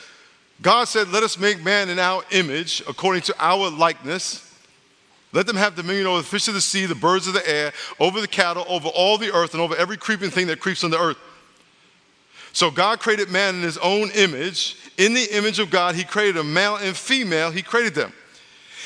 God 0.62 0.86
said, 0.86 1.10
Let 1.10 1.24
us 1.24 1.38
make 1.38 1.64
man 1.64 1.90
in 1.90 2.00
our 2.00 2.24
image, 2.32 2.82
according 2.88 3.24
to 3.24 3.36
our 3.40 3.70
likeness. 3.70 4.42
Let 5.34 5.48
them 5.48 5.58
have 5.58 5.76
dominion 5.76 6.08
over 6.08 6.20
the 6.20 6.24
fish 6.24 6.48
of 6.48 6.54
the 6.54 6.62
sea, 6.62 6.86
the 6.86 6.96
birds 6.96 7.28
of 7.28 7.34
the 7.34 7.48
air, 7.50 7.74
over 8.00 8.22
the 8.22 8.28
cattle, 8.28 8.66
over 8.70 8.88
all 8.88 9.18
the 9.18 9.34
earth, 9.34 9.54
and 9.54 9.62
over 9.62 9.76
every 9.76 9.98
creeping 9.98 10.30
thing 10.30 10.48
that 10.48 10.62
creeps 10.62 10.84
on 10.84 10.92
the 10.92 11.00
earth. 11.00 11.18
So 12.54 12.72
God 12.72 13.02
created 13.02 13.30
man 13.30 13.56
in 13.56 13.62
his 13.62 13.78
own 13.80 14.12
image. 14.12 14.78
In 14.98 15.14
the 15.14 15.28
image 15.36 15.60
of 15.60 15.70
God, 15.70 15.94
he 15.96 16.06
created 16.06 16.38
a 16.38 16.44
male 16.44 16.78
and 16.78 16.96
female, 16.96 17.52
he 17.52 17.62
created 17.62 17.96
them. 17.96 18.14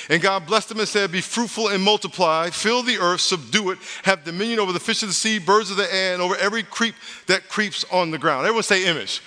And 0.09 0.23
God 0.23 0.47
blessed 0.47 0.69
them 0.69 0.79
and 0.79 0.87
said, 0.87 1.11
Be 1.11 1.21
fruitful 1.21 1.67
and 1.67 1.83
multiply, 1.83 2.49
fill 2.49 2.81
the 2.81 2.97
earth, 2.97 3.21
subdue 3.21 3.69
it, 3.69 3.77
have 4.03 4.23
dominion 4.23 4.59
over 4.59 4.73
the 4.73 4.79
fish 4.79 5.03
of 5.03 5.09
the 5.09 5.13
sea, 5.13 5.37
birds 5.37 5.69
of 5.69 5.77
the 5.77 5.93
air, 5.93 6.13
and 6.13 6.21
over 6.21 6.35
every 6.37 6.63
creep 6.63 6.95
that 7.27 7.47
creeps 7.47 7.85
on 7.91 8.09
the 8.09 8.17
ground. 8.17 8.47
Everyone 8.47 8.63
say 8.63 8.85
image. 8.87 9.21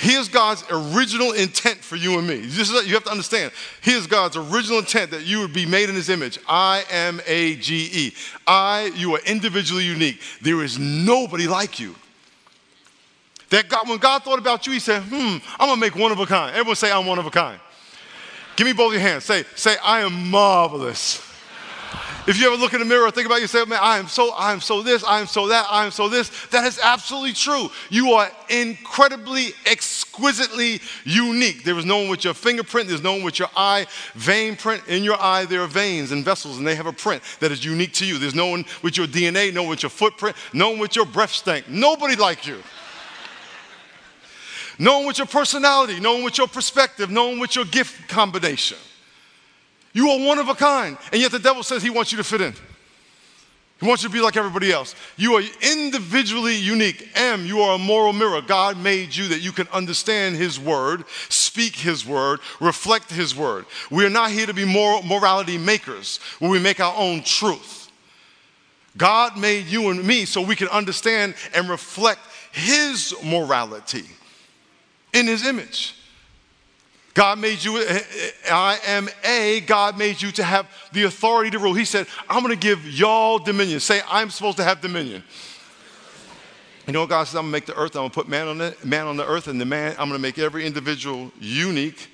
Here's 0.00 0.30
God's 0.30 0.64
original 0.70 1.32
intent 1.32 1.84
for 1.84 1.94
you 1.94 2.18
and 2.18 2.26
me. 2.26 2.36
You 2.36 2.94
have 2.94 3.04
to 3.04 3.10
understand. 3.10 3.52
Here's 3.82 4.06
God's 4.06 4.34
original 4.34 4.78
intent 4.78 5.10
that 5.10 5.26
you 5.26 5.40
would 5.40 5.52
be 5.52 5.66
made 5.66 5.90
in 5.90 5.94
His 5.94 6.08
image. 6.08 6.38
I 6.48 6.84
am 6.90 7.20
A 7.26 7.56
G 7.56 7.90
E. 7.92 8.14
I, 8.46 8.92
you 8.94 9.14
are 9.14 9.20
individually 9.26 9.84
unique. 9.84 10.22
There 10.40 10.64
is 10.64 10.78
nobody 10.78 11.46
like 11.46 11.78
you. 11.78 11.94
That 13.50 13.68
God, 13.68 13.90
when 13.90 13.98
God 13.98 14.22
thought 14.22 14.38
about 14.38 14.66
you, 14.66 14.72
He 14.72 14.78
said, 14.78 15.02
"Hmm, 15.02 15.36
I'm 15.58 15.68
gonna 15.68 15.76
make 15.76 15.94
one 15.94 16.12
of 16.12 16.18
a 16.18 16.24
kind." 16.24 16.56
Everyone 16.56 16.76
say, 16.76 16.90
"I'm 16.90 17.04
one 17.04 17.18
of 17.18 17.26
a 17.26 17.30
kind." 17.30 17.60
Give 18.56 18.66
me 18.66 18.72
both 18.72 18.92
your 18.92 19.02
hands. 19.02 19.24
Say, 19.24 19.44
say, 19.54 19.76
"I 19.84 20.00
am 20.00 20.30
marvelous." 20.30 21.20
If 22.26 22.38
you 22.38 22.46
ever 22.46 22.56
look 22.56 22.74
in 22.74 22.80
the 22.80 22.84
mirror, 22.84 23.10
think 23.10 23.26
about 23.26 23.40
yourself, 23.40 23.68
man, 23.68 23.78
I 23.80 23.98
am 23.98 24.06
so, 24.06 24.32
I 24.34 24.52
am 24.52 24.60
so 24.60 24.82
this, 24.82 25.02
I 25.02 25.20
am 25.20 25.26
so 25.26 25.48
that, 25.48 25.66
I 25.70 25.86
am 25.86 25.90
so 25.90 26.08
this. 26.08 26.30
That 26.48 26.66
is 26.66 26.78
absolutely 26.82 27.32
true. 27.32 27.70
You 27.88 28.12
are 28.12 28.30
incredibly, 28.50 29.54
exquisitely 29.64 30.80
unique. 31.04 31.64
There 31.64 31.78
is 31.78 31.86
no 31.86 31.96
one 31.96 32.08
with 32.08 32.24
your 32.24 32.34
fingerprint, 32.34 32.88
there's 32.88 33.02
no 33.02 33.14
one 33.14 33.22
with 33.22 33.38
your 33.38 33.48
eye 33.56 33.86
vein 34.14 34.54
print. 34.54 34.86
In 34.86 35.02
your 35.02 35.20
eye, 35.20 35.46
there 35.46 35.62
are 35.62 35.66
veins 35.66 36.12
and 36.12 36.22
vessels, 36.22 36.58
and 36.58 36.66
they 36.66 36.74
have 36.74 36.86
a 36.86 36.92
print 36.92 37.22
that 37.40 37.52
is 37.52 37.64
unique 37.64 37.94
to 37.94 38.06
you. 38.06 38.18
There's 38.18 38.34
no 38.34 38.48
one 38.48 38.66
with 38.82 38.98
your 38.98 39.06
DNA, 39.06 39.52
no 39.52 39.62
one 39.62 39.70
with 39.70 39.82
your 39.82 39.90
footprint, 39.90 40.36
no 40.52 40.70
one 40.70 40.78
with 40.78 40.94
your 40.96 41.06
breath 41.06 41.32
stank. 41.32 41.68
Nobody 41.68 42.16
like 42.16 42.46
you. 42.46 42.62
No 44.78 44.98
one 44.98 45.06
with 45.06 45.18
your 45.18 45.26
personality, 45.26 46.00
no 46.00 46.14
one 46.14 46.24
with 46.24 46.38
your 46.38 46.48
perspective, 46.48 47.10
no 47.10 47.28
one 47.28 47.38
with 47.38 47.56
your 47.56 47.64
gift 47.64 48.08
combination. 48.08 48.78
You 49.92 50.10
are 50.10 50.26
one 50.26 50.38
of 50.38 50.48
a 50.48 50.54
kind. 50.54 50.96
And 51.12 51.20
yet 51.20 51.32
the 51.32 51.38
devil 51.38 51.62
says 51.62 51.82
he 51.82 51.90
wants 51.90 52.12
you 52.12 52.18
to 52.18 52.24
fit 52.24 52.40
in. 52.40 52.54
He 53.80 53.86
wants 53.86 54.02
you 54.02 54.10
to 54.10 54.12
be 54.12 54.20
like 54.20 54.36
everybody 54.36 54.70
else. 54.70 54.94
You 55.16 55.36
are 55.36 55.42
individually 55.62 56.54
unique. 56.54 57.08
M, 57.14 57.46
you 57.46 57.60
are 57.62 57.76
a 57.76 57.78
moral 57.78 58.12
mirror. 58.12 58.42
God 58.42 58.76
made 58.76 59.16
you 59.16 59.28
that 59.28 59.40
you 59.40 59.52
can 59.52 59.66
understand 59.68 60.36
His 60.36 60.60
word, 60.60 61.04
speak 61.30 61.76
His 61.76 62.04
word, 62.04 62.40
reflect 62.60 63.10
His 63.10 63.34
word. 63.34 63.64
We 63.90 64.04
are 64.04 64.10
not 64.10 64.32
here 64.32 64.44
to 64.44 64.52
be 64.52 64.66
moral, 64.66 65.02
morality 65.02 65.56
makers 65.56 66.18
where 66.40 66.50
we 66.50 66.58
make 66.58 66.78
our 66.78 66.94
own 66.94 67.22
truth. 67.22 67.90
God 68.98 69.38
made 69.38 69.66
you 69.66 69.88
and 69.88 70.04
me 70.04 70.26
so 70.26 70.42
we 70.42 70.56
can 70.56 70.68
understand 70.68 71.34
and 71.54 71.70
reflect 71.70 72.20
His 72.52 73.14
morality 73.24 74.04
in 75.14 75.26
His 75.26 75.46
image. 75.46 75.94
God 77.14 77.38
made 77.38 77.62
you, 77.62 77.84
I 78.50 78.78
am 78.86 79.08
a, 79.24 79.60
God 79.60 79.98
made 79.98 80.22
you 80.22 80.30
to 80.32 80.44
have 80.44 80.68
the 80.92 81.04
authority 81.04 81.50
to 81.50 81.58
rule. 81.58 81.74
He 81.74 81.84
said, 81.84 82.06
I'm 82.28 82.42
going 82.42 82.54
to 82.54 82.60
give 82.60 82.86
y'all 82.86 83.38
dominion. 83.38 83.80
Say, 83.80 84.00
I'm 84.08 84.30
supposed 84.30 84.58
to 84.58 84.64
have 84.64 84.80
dominion. 84.80 85.24
You 86.86 86.92
know 86.92 87.00
what 87.00 87.10
God 87.10 87.24
says? 87.24 87.36
I'm 87.36 87.50
going 87.50 87.52
to 87.52 87.56
make 87.56 87.66
the 87.66 87.76
earth, 87.76 87.94
I'm 87.96 88.02
going 88.02 88.10
to 88.10 88.14
put 88.14 88.28
man 88.28 88.48
on, 88.48 88.60
it, 88.60 88.84
man 88.84 89.06
on 89.06 89.16
the 89.16 89.26
earth, 89.26 89.48
and 89.48 89.60
the 89.60 89.64
man, 89.64 89.92
I'm 89.92 90.08
going 90.08 90.18
to 90.18 90.18
make 90.18 90.38
every 90.38 90.64
individual 90.66 91.30
unique 91.40 92.08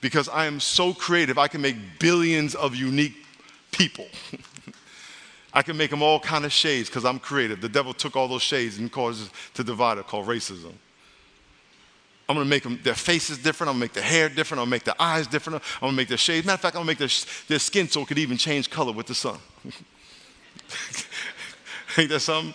because 0.00 0.28
I 0.28 0.46
am 0.46 0.60
so 0.60 0.92
creative. 0.92 1.38
I 1.38 1.48
can 1.48 1.60
make 1.60 1.76
billions 1.98 2.54
of 2.54 2.74
unique 2.74 3.24
people. 3.70 4.06
I 5.54 5.62
can 5.62 5.76
make 5.76 5.90
them 5.90 6.02
all 6.02 6.20
kind 6.20 6.44
of 6.44 6.52
shades 6.52 6.88
because 6.88 7.04
I'm 7.04 7.18
creative. 7.18 7.60
The 7.60 7.68
devil 7.68 7.94
took 7.94 8.14
all 8.14 8.28
those 8.28 8.42
shades 8.42 8.78
and 8.78 8.92
caused 8.92 9.30
to 9.54 9.64
divide 9.64 9.98
it 9.98 10.06
called 10.06 10.26
racism. 10.26 10.74
I'm 12.28 12.36
gonna 12.36 12.48
make 12.48 12.62
them, 12.62 12.78
their 12.82 12.94
faces 12.94 13.38
different. 13.38 13.70
I'm 13.70 13.76
gonna 13.76 13.84
make 13.84 13.94
the 13.94 14.02
hair 14.02 14.28
different. 14.28 14.60
I'm 14.60 14.66
gonna 14.66 14.70
make 14.70 14.84
the 14.84 15.02
eyes 15.02 15.26
different. 15.26 15.62
I'm 15.76 15.88
gonna 15.88 15.96
make 15.96 16.08
their 16.08 16.18
shades. 16.18 16.46
Matter 16.46 16.56
of 16.56 16.60
fact, 16.60 16.76
I'm 16.76 16.80
gonna 16.80 16.88
make 16.88 16.98
their, 16.98 17.08
their 17.48 17.58
skin 17.58 17.88
so 17.88 18.02
it 18.02 18.08
could 18.08 18.18
even 18.18 18.36
change 18.36 18.68
color 18.68 18.92
with 18.92 19.06
the 19.06 19.14
sun. 19.14 19.38
Ain't 21.96 22.10
that 22.10 22.20
something? 22.20 22.52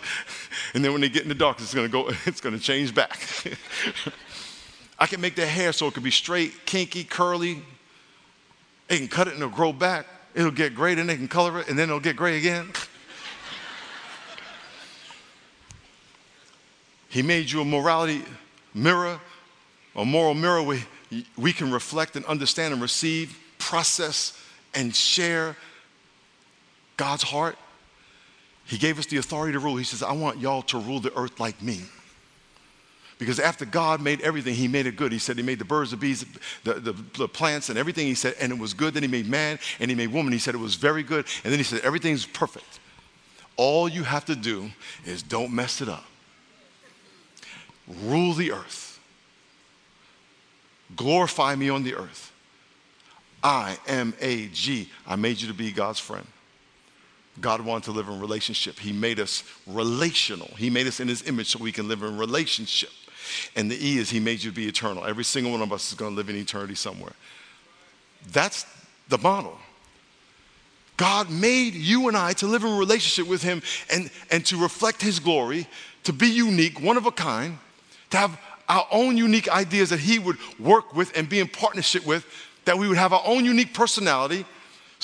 And 0.74 0.84
then 0.84 0.92
when 0.92 1.00
they 1.00 1.08
get 1.08 1.24
in 1.24 1.28
the 1.28 1.34
dark, 1.34 1.60
it's 1.60 1.74
gonna 1.74 1.88
go, 1.88 2.08
it's 2.24 2.40
gonna 2.40 2.58
change 2.58 2.94
back. 2.94 3.18
I 4.98 5.06
can 5.06 5.20
make 5.20 5.34
their 5.34 5.48
hair 5.48 5.72
so 5.72 5.88
it 5.88 5.94
could 5.94 6.04
be 6.04 6.12
straight, 6.12 6.66
kinky, 6.66 7.02
curly. 7.02 7.60
They 8.86 8.98
can 8.98 9.08
cut 9.08 9.26
it 9.26 9.34
and 9.34 9.42
it'll 9.42 9.54
grow 9.54 9.72
back. 9.72 10.06
It'll 10.36 10.52
get 10.52 10.74
gray, 10.74 10.94
then 10.94 11.08
they 11.08 11.16
can 11.16 11.28
color 11.28 11.60
it, 11.60 11.68
and 11.68 11.78
then 11.78 11.88
it'll 11.88 12.00
get 12.00 12.16
gray 12.16 12.38
again. 12.38 12.70
he 17.08 17.22
made 17.22 17.50
you 17.50 17.60
a 17.60 17.64
morality 17.64 18.22
mirror 18.72 19.20
a 19.96 20.04
moral 20.04 20.34
mirror 20.34 20.62
we, 20.62 20.84
we 21.36 21.52
can 21.52 21.70
reflect 21.70 22.16
and 22.16 22.24
understand 22.26 22.72
and 22.72 22.82
receive, 22.82 23.38
process, 23.58 24.38
and 24.74 24.94
share 24.94 25.56
God's 26.96 27.22
heart. 27.22 27.56
He 28.66 28.78
gave 28.78 28.98
us 28.98 29.06
the 29.06 29.18
authority 29.18 29.52
to 29.52 29.58
rule. 29.58 29.76
He 29.76 29.84
says, 29.84 30.02
I 30.02 30.12
want 30.12 30.38
y'all 30.38 30.62
to 30.62 30.78
rule 30.78 31.00
the 31.00 31.16
earth 31.16 31.38
like 31.38 31.60
me. 31.62 31.82
Because 33.18 33.38
after 33.38 33.64
God 33.64 34.00
made 34.00 34.20
everything, 34.22 34.54
He 34.54 34.66
made 34.66 34.86
it 34.86 34.96
good. 34.96 35.12
He 35.12 35.18
said 35.18 35.36
He 35.36 35.42
made 35.42 35.58
the 35.58 35.64
birds, 35.64 35.92
the 35.92 35.96
bees, 35.96 36.24
the, 36.64 36.74
the, 36.74 36.92
the, 37.16 37.28
plants, 37.28 37.68
and 37.68 37.78
everything. 37.78 38.06
He 38.06 38.14
said, 38.14 38.34
and 38.40 38.52
it 38.52 38.58
was 38.58 38.74
good. 38.74 38.94
Then 38.94 39.02
He 39.02 39.08
made 39.08 39.28
man 39.28 39.58
and 39.78 39.90
He 39.90 39.94
made 39.94 40.12
woman. 40.12 40.32
He 40.32 40.38
said 40.38 40.54
it 40.54 40.58
was 40.58 40.74
very 40.74 41.02
good. 41.02 41.26
And 41.44 41.52
then 41.52 41.58
He 41.60 41.64
said, 41.64 41.80
everything's 41.80 42.26
perfect. 42.26 42.80
All 43.56 43.88
you 43.88 44.02
have 44.02 44.24
to 44.24 44.34
do 44.34 44.70
is 45.04 45.22
don't 45.22 45.52
mess 45.52 45.80
it 45.80 45.88
up. 45.88 46.04
Rule 48.02 48.32
the 48.32 48.50
earth. 48.50 48.83
Glorify 50.96 51.54
me 51.54 51.68
on 51.68 51.82
the 51.82 51.94
earth. 51.94 52.32
I 53.42 53.76
am 53.86 54.14
a 54.20 54.46
G. 54.48 54.90
I 55.06 55.16
made 55.16 55.40
you 55.40 55.48
to 55.48 55.54
be 55.54 55.70
God's 55.70 55.98
friend. 55.98 56.26
God 57.40 57.60
wanted 57.60 57.84
to 57.84 57.90
live 57.90 58.08
in 58.08 58.20
relationship. 58.20 58.78
He 58.78 58.92
made 58.92 59.18
us 59.18 59.42
relational. 59.66 60.48
He 60.56 60.70
made 60.70 60.86
us 60.86 61.00
in 61.00 61.08
his 61.08 61.26
image 61.28 61.48
so 61.48 61.58
we 61.58 61.72
can 61.72 61.88
live 61.88 62.02
in 62.02 62.16
relationship. 62.16 62.90
And 63.56 63.70
the 63.70 63.76
E 63.76 63.98
is 63.98 64.10
he 64.10 64.20
made 64.20 64.42
you 64.42 64.50
to 64.50 64.56
be 64.56 64.66
eternal. 64.66 65.04
Every 65.04 65.24
single 65.24 65.52
one 65.52 65.62
of 65.62 65.72
us 65.72 65.88
is 65.88 65.94
going 65.94 66.12
to 66.12 66.16
live 66.16 66.30
in 66.30 66.36
eternity 66.36 66.74
somewhere. 66.74 67.12
That's 68.32 68.66
the 69.08 69.18
model. 69.18 69.58
God 70.96 71.28
made 71.28 71.74
you 71.74 72.08
and 72.08 72.16
I 72.16 72.34
to 72.34 72.46
live 72.46 72.62
in 72.62 72.78
relationship 72.78 73.28
with 73.28 73.42
him 73.42 73.62
and, 73.92 74.10
and 74.30 74.46
to 74.46 74.56
reflect 74.56 75.02
his 75.02 75.18
glory, 75.18 75.66
to 76.04 76.12
be 76.12 76.28
unique, 76.28 76.80
one 76.80 76.96
of 76.96 77.06
a 77.06 77.10
kind, 77.10 77.58
to 78.10 78.16
have 78.16 78.38
our 78.68 78.86
own 78.90 79.16
unique 79.16 79.48
ideas 79.48 79.90
that 79.90 80.00
He 80.00 80.18
would 80.18 80.38
work 80.58 80.94
with 80.94 81.16
and 81.16 81.28
be 81.28 81.40
in 81.40 81.48
partnership 81.48 82.06
with, 82.06 82.26
that 82.64 82.76
we 82.78 82.88
would 82.88 82.96
have 82.96 83.12
our 83.12 83.22
own 83.24 83.44
unique 83.44 83.74
personality. 83.74 84.44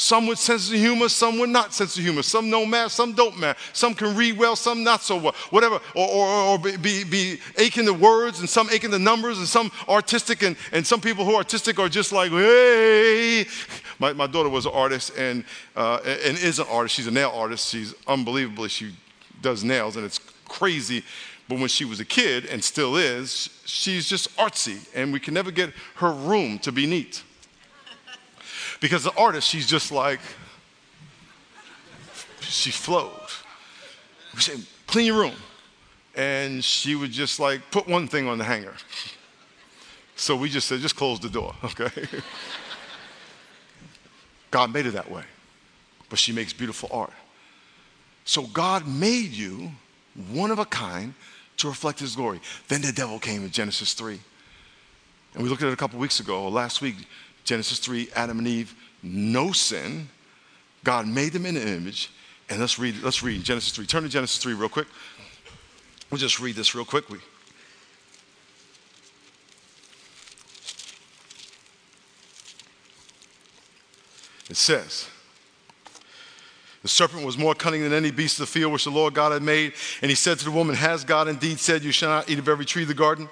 Some 0.00 0.26
with 0.26 0.38
sense 0.38 0.70
of 0.70 0.76
humor, 0.76 1.10
some 1.10 1.38
with 1.38 1.50
not 1.50 1.74
sense 1.74 1.98
of 1.98 2.02
humor. 2.02 2.22
Some 2.22 2.48
know 2.48 2.64
math, 2.64 2.92
some 2.92 3.12
don't 3.12 3.38
math. 3.38 3.58
Some 3.74 3.94
can 3.94 4.16
read 4.16 4.38
well, 4.38 4.56
some 4.56 4.82
not 4.82 5.02
so 5.02 5.18
well. 5.18 5.34
Whatever. 5.50 5.78
Or, 5.94 6.08
or, 6.08 6.26
or 6.26 6.58
be, 6.58 7.04
be 7.04 7.38
aching 7.58 7.84
the 7.84 7.92
words 7.92 8.40
and 8.40 8.48
some 8.48 8.70
aching 8.70 8.90
the 8.90 8.98
numbers 8.98 9.36
and 9.36 9.46
some 9.46 9.70
artistic 9.90 10.42
and, 10.42 10.56
and 10.72 10.86
some 10.86 11.02
people 11.02 11.26
who 11.26 11.32
are 11.32 11.38
artistic 11.38 11.78
are 11.78 11.88
just 11.90 12.12
like, 12.12 12.30
hey. 12.30 13.46
My, 13.98 14.14
my 14.14 14.26
daughter 14.26 14.48
was 14.48 14.64
an 14.64 14.72
artist 14.72 15.12
and, 15.18 15.44
uh, 15.76 16.00
and 16.04 16.38
is 16.38 16.60
an 16.60 16.66
artist. 16.70 16.94
She's 16.94 17.06
a 17.06 17.10
nail 17.10 17.32
artist. 17.34 17.68
She's 17.68 17.94
unbelievably, 18.06 18.70
she 18.70 18.94
does 19.42 19.64
nails 19.64 19.96
and 19.96 20.06
it's 20.06 20.20
crazy 20.48 21.04
but 21.50 21.58
when 21.58 21.68
she 21.68 21.84
was 21.84 21.98
a 21.98 22.04
kid, 22.04 22.46
and 22.46 22.62
still 22.62 22.94
is, 22.94 23.50
she's 23.64 24.08
just 24.08 24.34
artsy, 24.36 24.86
and 24.94 25.12
we 25.12 25.18
can 25.18 25.34
never 25.34 25.50
get 25.50 25.72
her 25.96 26.12
room 26.12 26.60
to 26.60 26.70
be 26.70 26.86
neat. 26.86 27.24
Because 28.80 29.02
the 29.02 29.12
artist, 29.16 29.48
she's 29.48 29.66
just 29.66 29.90
like, 29.90 30.20
she 32.40 32.70
flows. 32.70 33.42
We 34.32 34.40
say, 34.42 34.52
clean 34.86 35.06
your 35.06 35.18
room. 35.18 35.34
And 36.14 36.62
she 36.62 36.94
would 36.94 37.10
just 37.10 37.40
like 37.40 37.68
put 37.72 37.88
one 37.88 38.06
thing 38.06 38.28
on 38.28 38.38
the 38.38 38.44
hanger. 38.44 38.74
So 40.14 40.36
we 40.36 40.50
just 40.50 40.68
said, 40.68 40.78
just 40.78 40.94
close 40.94 41.18
the 41.18 41.28
door, 41.28 41.52
okay? 41.64 41.90
God 44.52 44.72
made 44.72 44.86
it 44.86 44.92
that 44.92 45.10
way. 45.10 45.24
But 46.08 46.20
she 46.20 46.30
makes 46.30 46.52
beautiful 46.52 46.88
art. 46.92 47.12
So 48.24 48.42
God 48.42 48.86
made 48.86 49.32
you 49.32 49.72
one 50.30 50.52
of 50.52 50.60
a 50.60 50.64
kind 50.64 51.14
to 51.60 51.68
reflect 51.68 51.98
his 51.98 52.16
glory. 52.16 52.40
Then 52.68 52.82
the 52.82 52.92
devil 52.92 53.18
came 53.18 53.44
in 53.44 53.50
Genesis 53.50 53.94
3. 53.94 54.18
And 55.34 55.42
we 55.42 55.48
looked 55.48 55.62
at 55.62 55.68
it 55.68 55.72
a 55.72 55.76
couple 55.76 55.98
weeks 55.98 56.20
ago, 56.20 56.48
last 56.48 56.82
week, 56.82 56.96
Genesis 57.44 57.78
3, 57.78 58.10
Adam 58.14 58.38
and 58.38 58.48
Eve, 58.48 58.74
no 59.02 59.52
sin. 59.52 60.08
God 60.84 61.06
made 61.06 61.32
them 61.32 61.46
in 61.46 61.54
the 61.54 61.66
image. 61.66 62.10
And 62.48 62.58
let's 62.60 62.78
read, 62.78 62.96
let's 63.02 63.22
read 63.22 63.44
Genesis 63.44 63.72
3. 63.72 63.86
Turn 63.86 64.02
to 64.02 64.08
Genesis 64.08 64.42
3 64.42 64.54
real 64.54 64.68
quick. 64.68 64.88
We'll 66.10 66.18
just 66.18 66.40
read 66.40 66.56
this 66.56 66.74
real 66.74 66.84
quickly. 66.84 67.20
It 74.48 74.56
says, 74.56 75.06
the 76.82 76.88
serpent 76.88 77.26
was 77.26 77.36
more 77.36 77.54
cunning 77.54 77.82
than 77.82 77.92
any 77.92 78.10
beast 78.10 78.40
of 78.40 78.46
the 78.46 78.52
field 78.52 78.72
which 78.72 78.84
the 78.84 78.90
Lord 78.90 79.12
God 79.12 79.32
had 79.32 79.42
made. 79.42 79.74
And 80.00 80.08
he 80.08 80.14
said 80.14 80.38
to 80.38 80.44
the 80.44 80.50
woman, 80.50 80.74
Has 80.74 81.04
God 81.04 81.28
indeed 81.28 81.58
said, 81.58 81.82
You 81.82 81.92
shall 81.92 82.08
not 82.08 82.30
eat 82.30 82.38
of 82.38 82.48
every 82.48 82.64
tree 82.64 82.82
of 82.82 82.88
the 82.88 82.94
garden? 82.94 83.28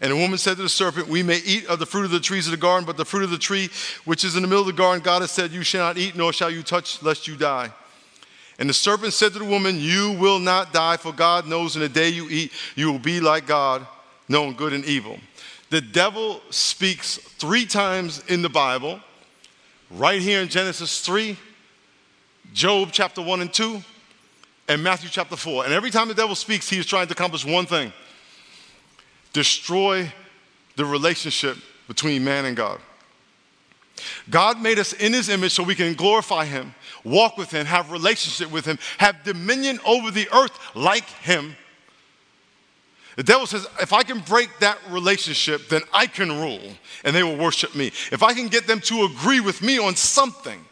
And 0.00 0.10
the 0.10 0.16
woman 0.16 0.36
said 0.36 0.56
to 0.56 0.62
the 0.62 0.68
serpent, 0.68 1.08
We 1.08 1.22
may 1.22 1.38
eat 1.38 1.66
of 1.66 1.78
the 1.78 1.86
fruit 1.86 2.04
of 2.04 2.10
the 2.10 2.20
trees 2.20 2.46
of 2.46 2.50
the 2.50 2.56
garden, 2.56 2.84
but 2.84 2.96
the 2.96 3.04
fruit 3.04 3.22
of 3.22 3.30
the 3.30 3.38
tree 3.38 3.70
which 4.04 4.24
is 4.24 4.34
in 4.34 4.42
the 4.42 4.48
middle 4.48 4.62
of 4.62 4.66
the 4.66 4.72
garden, 4.72 5.02
God 5.02 5.22
has 5.22 5.30
said, 5.30 5.52
You 5.52 5.62
shall 5.62 5.86
not 5.86 5.96
eat, 5.96 6.16
nor 6.16 6.32
shall 6.32 6.50
you 6.50 6.62
touch, 6.62 7.02
lest 7.02 7.28
you 7.28 7.36
die. 7.36 7.70
And 8.58 8.68
the 8.68 8.74
serpent 8.74 9.12
said 9.12 9.32
to 9.34 9.38
the 9.38 9.44
woman, 9.44 9.78
You 9.78 10.16
will 10.18 10.40
not 10.40 10.72
die, 10.72 10.96
for 10.96 11.12
God 11.12 11.46
knows 11.46 11.76
in 11.76 11.82
the 11.82 11.88
day 11.88 12.08
you 12.08 12.28
eat, 12.28 12.52
you 12.74 12.90
will 12.90 12.98
be 12.98 13.20
like 13.20 13.46
God, 13.46 13.86
knowing 14.28 14.54
good 14.54 14.72
and 14.72 14.84
evil. 14.84 15.18
The 15.70 15.80
devil 15.80 16.40
speaks 16.50 17.18
three 17.18 17.64
times 17.64 18.24
in 18.26 18.42
the 18.42 18.48
Bible, 18.48 19.00
right 19.90 20.20
here 20.20 20.40
in 20.40 20.48
Genesis 20.48 21.00
3 21.00 21.36
Job 22.52 22.90
chapter 22.92 23.22
1 23.22 23.40
and 23.40 23.52
2, 23.52 23.82
and 24.68 24.82
Matthew 24.82 25.10
chapter 25.10 25.36
4. 25.36 25.64
And 25.64 25.72
every 25.72 25.90
time 25.90 26.08
the 26.08 26.14
devil 26.14 26.34
speaks, 26.34 26.68
he 26.68 26.78
is 26.78 26.86
trying 26.86 27.06
to 27.06 27.12
accomplish 27.12 27.44
one 27.44 27.66
thing 27.66 27.92
destroy 29.32 30.10
the 30.76 30.84
relationship 30.84 31.58
between 31.88 32.24
man 32.24 32.46
and 32.46 32.56
God. 32.56 32.80
God 34.30 34.60
made 34.60 34.78
us 34.78 34.92
in 34.94 35.12
his 35.12 35.28
image 35.28 35.52
so 35.52 35.62
we 35.62 35.74
can 35.74 35.94
glorify 35.94 36.46
him, 36.46 36.74
walk 37.04 37.36
with 37.36 37.50
him, 37.50 37.66
have 37.66 37.90
relationship 37.90 38.50
with 38.50 38.64
him, 38.64 38.78
have 38.98 39.22
dominion 39.24 39.78
over 39.86 40.10
the 40.10 40.28
earth 40.34 40.58
like 40.74 41.04
him. 41.04 41.54
The 43.16 43.22
devil 43.22 43.46
says, 43.46 43.66
if 43.80 43.92
I 43.94 44.02
can 44.02 44.20
break 44.20 44.50
that 44.60 44.78
relationship, 44.90 45.68
then 45.68 45.82
I 45.92 46.06
can 46.06 46.28
rule 46.28 46.72
and 47.04 47.16
they 47.16 47.22
will 47.22 47.36
worship 47.36 47.74
me. 47.74 47.86
If 47.86 48.22
I 48.22 48.34
can 48.34 48.48
get 48.48 48.66
them 48.66 48.80
to 48.80 49.04
agree 49.04 49.40
with 49.40 49.62
me 49.62 49.78
on 49.78 49.96
something. 49.96 50.62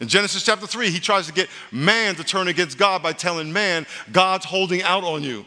In 0.00 0.06
Genesis 0.06 0.44
chapter 0.44 0.66
3, 0.66 0.90
he 0.90 1.00
tries 1.00 1.26
to 1.26 1.32
get 1.32 1.48
man 1.72 2.14
to 2.16 2.24
turn 2.24 2.48
against 2.48 2.78
God 2.78 3.02
by 3.02 3.12
telling 3.12 3.52
man, 3.52 3.86
God's 4.12 4.44
holding 4.44 4.82
out 4.82 5.02
on 5.04 5.22
you. 5.22 5.44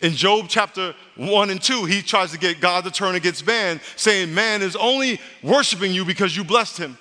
In 0.00 0.12
Job 0.12 0.46
chapter 0.48 0.94
1 1.16 1.50
and 1.50 1.62
2, 1.62 1.84
he 1.84 2.02
tries 2.02 2.32
to 2.32 2.38
get 2.38 2.60
God 2.60 2.84
to 2.84 2.90
turn 2.90 3.14
against 3.14 3.46
man, 3.46 3.80
saying, 3.94 4.34
Man 4.34 4.62
is 4.62 4.76
only 4.76 5.20
worshiping 5.42 5.92
you 5.92 6.04
because 6.04 6.36
you 6.36 6.44
blessed 6.44 6.78
him. 6.78 6.98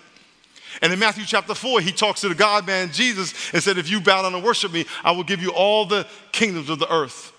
And 0.82 0.94
in 0.94 1.00
Matthew 1.00 1.26
chapter 1.26 1.54
4, 1.54 1.82
he 1.82 1.92
talks 1.92 2.22
to 2.22 2.30
the 2.30 2.36
God 2.36 2.68
man 2.68 2.92
Jesus 2.92 3.34
and 3.54 3.62
said, 3.62 3.78
If 3.78 3.90
you 3.90 4.00
bow 4.00 4.22
down 4.22 4.36
and 4.36 4.44
worship 4.44 4.72
me, 4.72 4.86
I 5.04 5.12
will 5.12 5.24
give 5.24 5.42
you 5.42 5.52
all 5.52 5.86
the 5.86 6.08
kingdoms 6.32 6.70
of 6.70 6.80
the 6.80 6.92
earth. 6.94 7.35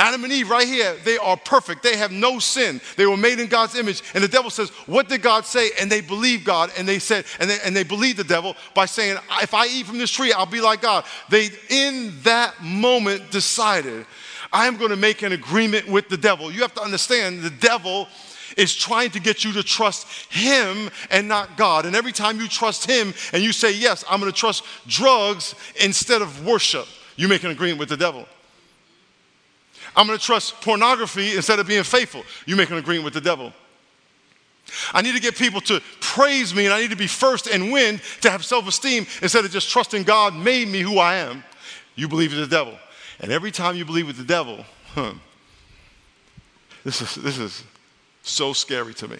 Adam 0.00 0.24
and 0.24 0.32
Eve, 0.32 0.48
right 0.48 0.66
here, 0.66 0.96
they 1.04 1.18
are 1.18 1.36
perfect. 1.36 1.82
They 1.82 1.98
have 1.98 2.10
no 2.10 2.38
sin. 2.38 2.80
They 2.96 3.04
were 3.04 3.18
made 3.18 3.38
in 3.38 3.48
God's 3.48 3.74
image. 3.74 4.02
And 4.14 4.24
the 4.24 4.28
devil 4.28 4.48
says, 4.48 4.70
What 4.86 5.10
did 5.10 5.20
God 5.20 5.44
say? 5.44 5.72
And 5.78 5.92
they 5.92 6.00
believe 6.00 6.42
God. 6.42 6.72
And 6.78 6.88
they 6.88 6.98
said, 6.98 7.26
and 7.38 7.50
they, 7.50 7.58
and 7.66 7.76
they 7.76 7.84
believe 7.84 8.16
the 8.16 8.24
devil 8.24 8.56
by 8.74 8.86
saying, 8.86 9.18
If 9.42 9.52
I 9.52 9.66
eat 9.66 9.84
from 9.84 9.98
this 9.98 10.10
tree, 10.10 10.32
I'll 10.32 10.46
be 10.46 10.62
like 10.62 10.80
God. 10.80 11.04
They, 11.28 11.50
in 11.68 12.14
that 12.22 12.62
moment, 12.62 13.30
decided, 13.30 14.06
I 14.54 14.66
am 14.66 14.78
going 14.78 14.88
to 14.88 14.96
make 14.96 15.20
an 15.20 15.32
agreement 15.32 15.86
with 15.86 16.08
the 16.08 16.16
devil. 16.16 16.50
You 16.50 16.62
have 16.62 16.74
to 16.76 16.82
understand 16.82 17.42
the 17.42 17.50
devil 17.50 18.08
is 18.56 18.74
trying 18.74 19.10
to 19.10 19.20
get 19.20 19.44
you 19.44 19.52
to 19.52 19.62
trust 19.62 20.32
him 20.32 20.90
and 21.10 21.28
not 21.28 21.58
God. 21.58 21.84
And 21.84 21.94
every 21.94 22.12
time 22.12 22.40
you 22.40 22.48
trust 22.48 22.86
him 22.86 23.12
and 23.34 23.42
you 23.42 23.52
say, 23.52 23.74
Yes, 23.74 24.02
I'm 24.08 24.18
going 24.18 24.32
to 24.32 24.38
trust 24.38 24.64
drugs 24.86 25.54
instead 25.78 26.22
of 26.22 26.46
worship, 26.46 26.86
you 27.16 27.28
make 27.28 27.44
an 27.44 27.50
agreement 27.50 27.80
with 27.80 27.90
the 27.90 27.98
devil. 27.98 28.26
I'm 29.96 30.06
going 30.06 30.18
to 30.18 30.24
trust 30.24 30.60
pornography 30.60 31.36
instead 31.36 31.58
of 31.58 31.66
being 31.66 31.82
faithful. 31.82 32.24
You 32.46 32.56
make 32.56 32.70
an 32.70 32.76
agreement 32.76 33.04
with 33.04 33.14
the 33.14 33.20
devil. 33.20 33.52
I 34.92 35.02
need 35.02 35.14
to 35.14 35.20
get 35.20 35.36
people 35.36 35.60
to 35.62 35.80
praise 36.00 36.54
me 36.54 36.66
and 36.66 36.74
I 36.74 36.80
need 36.80 36.90
to 36.90 36.96
be 36.96 37.06
first 37.06 37.46
and 37.46 37.72
win 37.72 38.00
to 38.20 38.30
have 38.30 38.44
self 38.44 38.68
esteem 38.68 39.06
instead 39.22 39.44
of 39.44 39.50
just 39.50 39.68
trusting 39.68 40.04
God 40.04 40.34
made 40.34 40.68
me 40.68 40.80
who 40.80 40.98
I 40.98 41.16
am. 41.16 41.42
You 41.96 42.08
believe 42.08 42.32
in 42.32 42.40
the 42.40 42.46
devil. 42.46 42.74
And 43.18 43.32
every 43.32 43.50
time 43.50 43.76
you 43.76 43.84
believe 43.84 44.06
with 44.06 44.16
the 44.16 44.24
devil, 44.24 44.64
huh, 44.94 45.12
this, 46.84 47.02
is, 47.02 47.14
this 47.16 47.38
is 47.38 47.64
so 48.22 48.52
scary 48.52 48.94
to 48.94 49.08
me. 49.08 49.18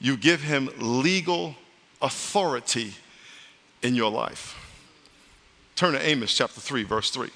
You 0.00 0.16
give 0.16 0.42
him 0.42 0.68
legal 0.78 1.54
authority 2.00 2.92
in 3.82 3.94
your 3.94 4.10
life. 4.10 4.58
Turn 5.76 5.92
to 5.92 6.04
Amos 6.04 6.34
chapter 6.36 6.60
3, 6.60 6.82
verse 6.82 7.10
3. 7.10 7.30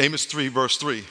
Amos 0.00 0.24
3, 0.24 0.48
verse 0.48 0.78
3. 0.78 1.04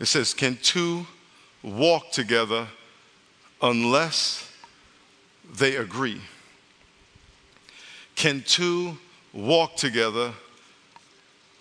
It 0.00 0.04
says, 0.04 0.34
Can 0.34 0.58
two 0.62 1.06
walk 1.62 2.10
together 2.10 2.68
unless 3.62 4.52
they 5.50 5.76
agree? 5.76 6.20
Can 8.16 8.42
two 8.42 8.98
walk 9.32 9.76
together 9.76 10.34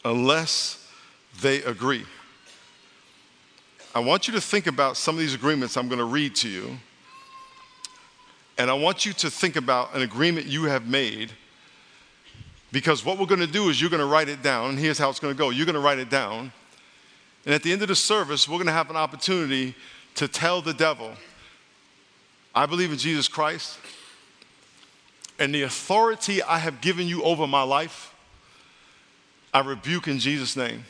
unless 0.04 0.86
they 1.42 1.64
agree? 1.64 2.04
I 3.96 4.00
want 4.02 4.28
you 4.28 4.34
to 4.34 4.42
think 4.42 4.68
about 4.68 4.98
some 4.98 5.16
of 5.16 5.20
these 5.20 5.36
agreements 5.36 5.78
I'm 5.78 5.88
going 5.88 6.00
to 6.00 6.04
read 6.04 6.36
to 6.36 6.50
you 6.50 6.78
and 8.58 8.70
I 8.70 8.74
want 8.74 9.06
you 9.06 9.14
to 9.14 9.30
think 9.30 9.56
about 9.56 9.96
an 9.96 10.02
agreement 10.02 10.46
you 10.46 10.66
have 10.66 10.88
made 10.88 11.32
because 12.72 13.06
what 13.06 13.20
we're 13.20 13.28
going 13.28 13.40
to 13.40 13.48
do 13.48 13.70
is 13.70 13.80
you're 13.80 13.90
going 13.90 14.00
to 14.00 14.08
write 14.08 14.30
it 14.30 14.42
down. 14.42 14.78
Here's 14.78 14.98
how 14.98 15.10
it's 15.10 15.20
going 15.20 15.34
to 15.34 15.38
go 15.38 15.50
you're 15.50 15.66
going 15.66 15.76
to 15.76 15.82
write 15.82 16.00
it 16.00 16.10
down. 16.10 16.52
And 17.46 17.54
at 17.54 17.62
the 17.62 17.72
end 17.72 17.82
of 17.82 17.88
the 17.88 17.96
service, 17.96 18.48
we're 18.48 18.58
going 18.58 18.68
to 18.68 18.74
have 18.74 18.90
an 18.90 18.96
opportunity 18.96 19.76
to 20.16 20.28
tell 20.28 20.62
the 20.62 20.74
devil, 20.74 21.12
I 22.56 22.66
believe 22.66 22.92
in 22.92 22.98
Jesus 22.98 23.28
Christ, 23.28 23.78
and 25.40 25.54
the 25.54 25.64
authority 25.64 26.42
I 26.42 26.60
have 26.60 26.80
given 26.80 27.08
you 27.08 27.24
over 27.24 27.48
my 27.48 27.64
life, 27.64 28.14
I 29.54 29.60
rebuke 29.60 30.08
in 30.08 30.20
Jesus' 30.20 30.56
name. 30.56 30.86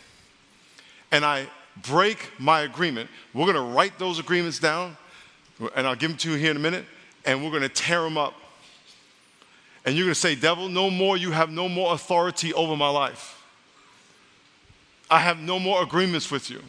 And 1.12 1.26
I 1.26 1.48
break 1.82 2.30
my 2.38 2.62
agreement. 2.62 3.10
We're 3.34 3.52
going 3.52 3.56
to 3.56 3.76
write 3.76 3.98
those 3.98 4.20
agreements 4.20 4.60
down, 4.60 4.96
and 5.76 5.88
I'll 5.88 5.96
give 5.96 6.12
them 6.12 6.18
to 6.20 6.32
you 6.32 6.38
here 6.38 6.52
in 6.52 6.58
a 6.58 6.62
minute 6.62 6.86
and 7.26 7.44
we're 7.44 7.50
going 7.50 7.64
to 7.64 7.70
tear 7.70 8.02
them 8.02 8.18
up. 8.18 8.34
And 9.86 9.96
you're 9.96 10.06
going 10.06 10.14
to 10.14 10.20
say, 10.20 10.36
Devil, 10.36 10.70
no 10.70 10.90
more, 10.90 11.18
you 11.18 11.32
have 11.32 11.50
no 11.50 11.68
more 11.68 11.94
authority 11.94 12.54
over 12.54 12.76
my 12.76 12.90
life. 12.90 13.42
I 15.10 15.20
have 15.20 15.40
no 15.40 15.60
more 15.60 15.84
agreements 15.84 16.32
with 16.32 16.50
you. 16.50 16.62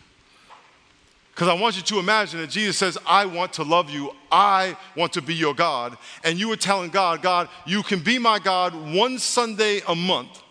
Because 1.34 1.48
I 1.48 1.54
want 1.54 1.76
you 1.76 1.82
to 1.82 1.98
imagine 1.98 2.40
that 2.40 2.50
Jesus 2.50 2.76
says, 2.76 2.96
I 3.04 3.26
want 3.26 3.54
to 3.54 3.64
love 3.64 3.90
you. 3.90 4.12
I 4.30 4.76
want 4.96 5.12
to 5.14 5.22
be 5.22 5.34
your 5.34 5.54
God. 5.54 5.96
And 6.22 6.38
you 6.38 6.48
were 6.48 6.56
telling 6.56 6.90
God, 6.90 7.22
God, 7.22 7.48
you 7.66 7.82
can 7.82 8.00
be 8.00 8.18
my 8.18 8.38
God 8.38 8.72
one 8.94 9.18
Sunday 9.18 9.80
a 9.88 9.96
month. 9.96 10.42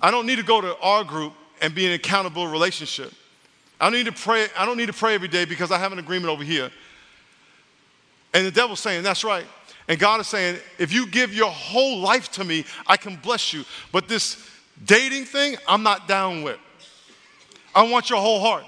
I 0.00 0.10
don't 0.10 0.26
need 0.26 0.36
to 0.36 0.42
go 0.42 0.60
to 0.60 0.78
our 0.78 1.04
group 1.04 1.34
and 1.60 1.74
be 1.74 1.86
an 1.86 1.92
accountable 1.92 2.46
relationship. 2.46 3.12
I 3.80 3.86
don't 3.86 3.94
need 3.94 4.06
to 4.06 4.12
pray, 4.12 4.46
I 4.56 4.64
don't 4.64 4.76
need 4.76 4.86
to 4.86 4.92
pray 4.92 5.14
every 5.14 5.28
day 5.28 5.44
because 5.44 5.70
I 5.70 5.78
have 5.78 5.92
an 5.92 5.98
agreement 5.98 6.32
over 6.32 6.44
here. 6.44 6.70
And 8.34 8.46
the 8.46 8.50
devil's 8.50 8.80
saying, 8.80 9.02
That's 9.02 9.24
right. 9.24 9.46
And 9.88 9.98
God 9.98 10.20
is 10.20 10.26
saying, 10.26 10.58
If 10.78 10.92
you 10.92 11.06
give 11.06 11.34
your 11.34 11.50
whole 11.50 11.98
life 11.98 12.30
to 12.32 12.44
me, 12.44 12.64
I 12.86 12.96
can 12.96 13.16
bless 13.16 13.52
you. 13.52 13.64
But 13.92 14.08
this 14.08 14.48
dating 14.84 15.24
thing, 15.24 15.56
I'm 15.66 15.82
not 15.82 16.06
down 16.08 16.42
with. 16.42 16.58
I 17.74 17.82
want 17.82 18.10
your 18.10 18.20
whole 18.20 18.40
heart. 18.40 18.64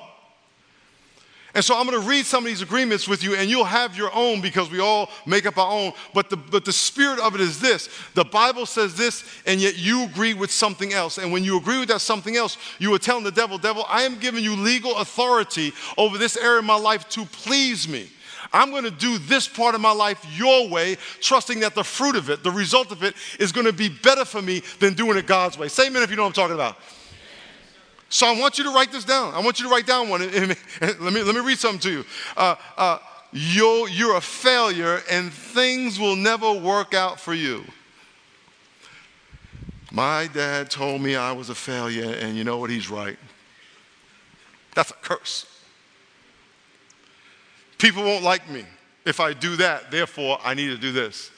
And 1.53 1.65
so 1.65 1.77
I'm 1.77 1.85
going 1.85 2.01
to 2.01 2.09
read 2.09 2.27
some 2.27 2.45
of 2.45 2.49
these 2.49 2.63
agreements 2.63 3.09
with 3.09 3.25
you, 3.25 3.35
and 3.35 3.51
you'll 3.51 3.65
have 3.65 3.97
your 3.97 4.15
own 4.15 4.41
because 4.41 4.71
we 4.71 4.79
all 4.79 5.11
make 5.27 5.47
up 5.47 5.59
our 5.59 5.71
own. 5.71 5.93
But 6.15 6.31
the, 6.31 6.37
but 6.37 6.65
the 6.65 6.73
spirit 6.73 7.19
of 7.19 7.35
it 7.35 7.41
is 7.41 7.59
this 7.59 7.89
the 8.15 8.25
Bible 8.25 8.67
says 8.67 8.97
this, 8.97 9.25
and 9.47 9.61
yet 9.61 9.77
you 9.77 10.05
agree 10.05 10.33
with 10.33 10.53
something 10.53 10.93
else. 10.93 11.19
And 11.19 11.33
when 11.33 11.43
you 11.43 11.57
agree 11.57 11.81
with 11.81 11.89
that 11.89 12.03
something 12.03 12.37
else, 12.37 12.57
you 12.79 12.95
are 12.95 13.01
telling 13.01 13.25
the 13.25 13.33
devil, 13.33 13.59
Devil, 13.59 13.85
I 13.89 14.03
am 14.03 14.21
giving 14.21 14.45
you 14.45 14.55
legal 14.55 14.97
authority 14.99 15.73
over 15.99 16.19
this 16.19 16.37
area 16.37 16.61
of 16.61 16.65
my 16.65 16.77
life 16.77 17.09
to 17.11 17.25
please 17.25 17.89
me. 17.89 18.09
I'm 18.53 18.71
going 18.71 18.85
to 18.85 18.91
do 18.91 19.19
this 19.19 19.49
part 19.49 19.75
of 19.75 19.81
my 19.81 19.93
life 19.93 20.25
your 20.37 20.69
way, 20.69 20.97
trusting 21.21 21.61
that 21.61 21.75
the 21.75 21.85
fruit 21.85 22.17
of 22.17 22.31
it, 22.31 22.43
the 22.43 22.51
result 22.51 22.93
of 22.93 23.03
it, 23.03 23.15
is 23.39 23.53
going 23.53 23.67
to 23.67 23.73
be 23.73 23.89
better 23.89 24.25
for 24.25 24.43
me 24.43 24.63
than 24.79 24.95
doing 24.95 25.17
it 25.19 25.27
God's 25.27 25.59
way. 25.59 25.69
Say 25.69 25.89
amen 25.89 26.03
if 26.03 26.11
you 26.11 26.17
know 26.17 26.23
what 26.23 26.29
I'm 26.29 26.35
talking 26.35 26.55
about. 26.55 26.77
So 28.09 28.27
I 28.27 28.39
want 28.39 28.59
you 28.59 28.65
to 28.65 28.71
write 28.71 28.91
this 28.91 29.05
down. 29.05 29.35
I 29.35 29.41
want 29.41 29.61
you 29.61 29.67
to 29.67 29.71
write 29.71 29.87
down 29.87 30.09
one. 30.09 30.21
let, 30.81 31.01
me, 31.01 31.23
let 31.23 31.35
me 31.35 31.41
read 31.41 31.59
something 31.59 31.81
to 31.81 31.91
you. 31.91 32.05
Uh, 32.37 32.57
uh, 32.77 32.99
you're, 33.33 33.89
you're 33.89 34.17
a 34.17 34.21
failure 34.21 35.01
and 35.11 35.33
things 35.33 36.01
will 36.01 36.17
never 36.17 36.53
work 36.53 36.93
out 36.93 37.21
for 37.21 37.35
you. 37.35 37.65
My 39.93 40.29
dad 40.33 40.71
told 40.71 41.03
me 41.03 41.17
I 41.17 41.33
was 41.33 41.51
a 41.51 41.55
failure, 41.55 42.15
and 42.21 42.37
you 42.37 42.45
know 42.45 42.59
what? 42.59 42.71
He's 42.71 42.89
right. 42.89 43.19
That's 44.75 44.93
a 44.93 44.95
curse. 44.95 45.47
People 47.81 48.05
won't 48.05 48.23
like 48.23 48.49
me 48.51 48.65
if 49.07 49.21
I 49.21 49.33
do 49.33 49.57
that, 49.57 49.91
therefore, 49.91 50.39
I 50.45 50.55
need 50.55 50.69
to 50.69 50.77
do 50.77 50.93
this. 50.93 51.31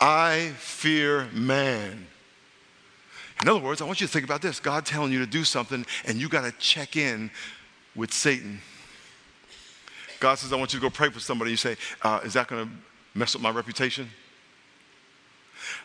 I 0.00 0.52
fear 0.56 1.28
man. 1.32 2.06
In 3.42 3.48
other 3.48 3.60
words, 3.60 3.82
I 3.82 3.84
want 3.84 4.00
you 4.00 4.06
to 4.06 4.12
think 4.12 4.24
about 4.24 4.40
this 4.40 4.58
God 4.58 4.86
telling 4.86 5.12
you 5.12 5.18
to 5.18 5.26
do 5.26 5.44
something, 5.44 5.84
and 6.06 6.18
you 6.18 6.28
got 6.28 6.44
to 6.44 6.52
check 6.58 6.96
in 6.96 7.30
with 7.94 8.12
Satan. 8.12 8.60
God 10.18 10.36
says, 10.36 10.52
I 10.52 10.56
want 10.56 10.72
you 10.72 10.80
to 10.80 10.82
go 10.82 10.88
pray 10.88 11.10
for 11.10 11.20
somebody. 11.20 11.50
You 11.50 11.58
say, 11.58 11.76
uh, 12.02 12.20
Is 12.24 12.32
that 12.32 12.48
going 12.48 12.66
to 12.66 12.72
mess 13.14 13.34
up 13.34 13.42
my 13.42 13.50
reputation? 13.50 14.08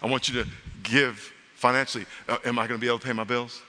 I 0.01 0.07
want 0.07 0.29
you 0.29 0.41
to 0.43 0.49
give 0.83 1.33
financially. 1.55 2.05
Uh, 2.29 2.37
am 2.45 2.57
I 2.57 2.67
going 2.67 2.79
to 2.79 2.81
be 2.81 2.87
able 2.87 2.99
to 2.99 3.05
pay 3.05 3.13
my 3.13 3.25
bills? 3.25 3.61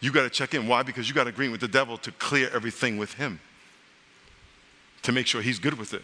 You 0.00 0.12
got 0.12 0.22
to 0.22 0.30
check 0.30 0.54
in. 0.54 0.68
Why? 0.68 0.84
Because 0.84 1.08
you 1.08 1.14
got 1.14 1.24
to 1.24 1.30
agree 1.30 1.48
with 1.48 1.60
the 1.60 1.68
devil 1.68 1.98
to 1.98 2.12
clear 2.12 2.48
everything 2.54 2.96
with 2.96 3.14
him 3.14 3.40
to 5.06 5.12
make 5.12 5.28
sure 5.28 5.40
he's 5.40 5.60
good 5.60 5.78
with 5.78 5.94
it. 5.94 6.02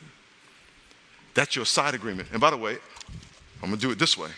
That's 1.34 1.56
your 1.56 1.66
side 1.66 1.92
agreement. 1.92 2.28
And 2.30 2.40
by 2.40 2.50
the 2.50 2.56
way, 2.56 2.78
I'm 3.60 3.68
going 3.68 3.74
to 3.74 3.80
do 3.80 3.90
it 3.90 3.98
this 3.98 4.16
way. 4.16 4.28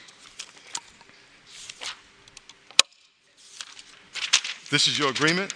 This 4.70 4.88
is 4.88 4.98
your 4.98 5.10
agreement. 5.10 5.52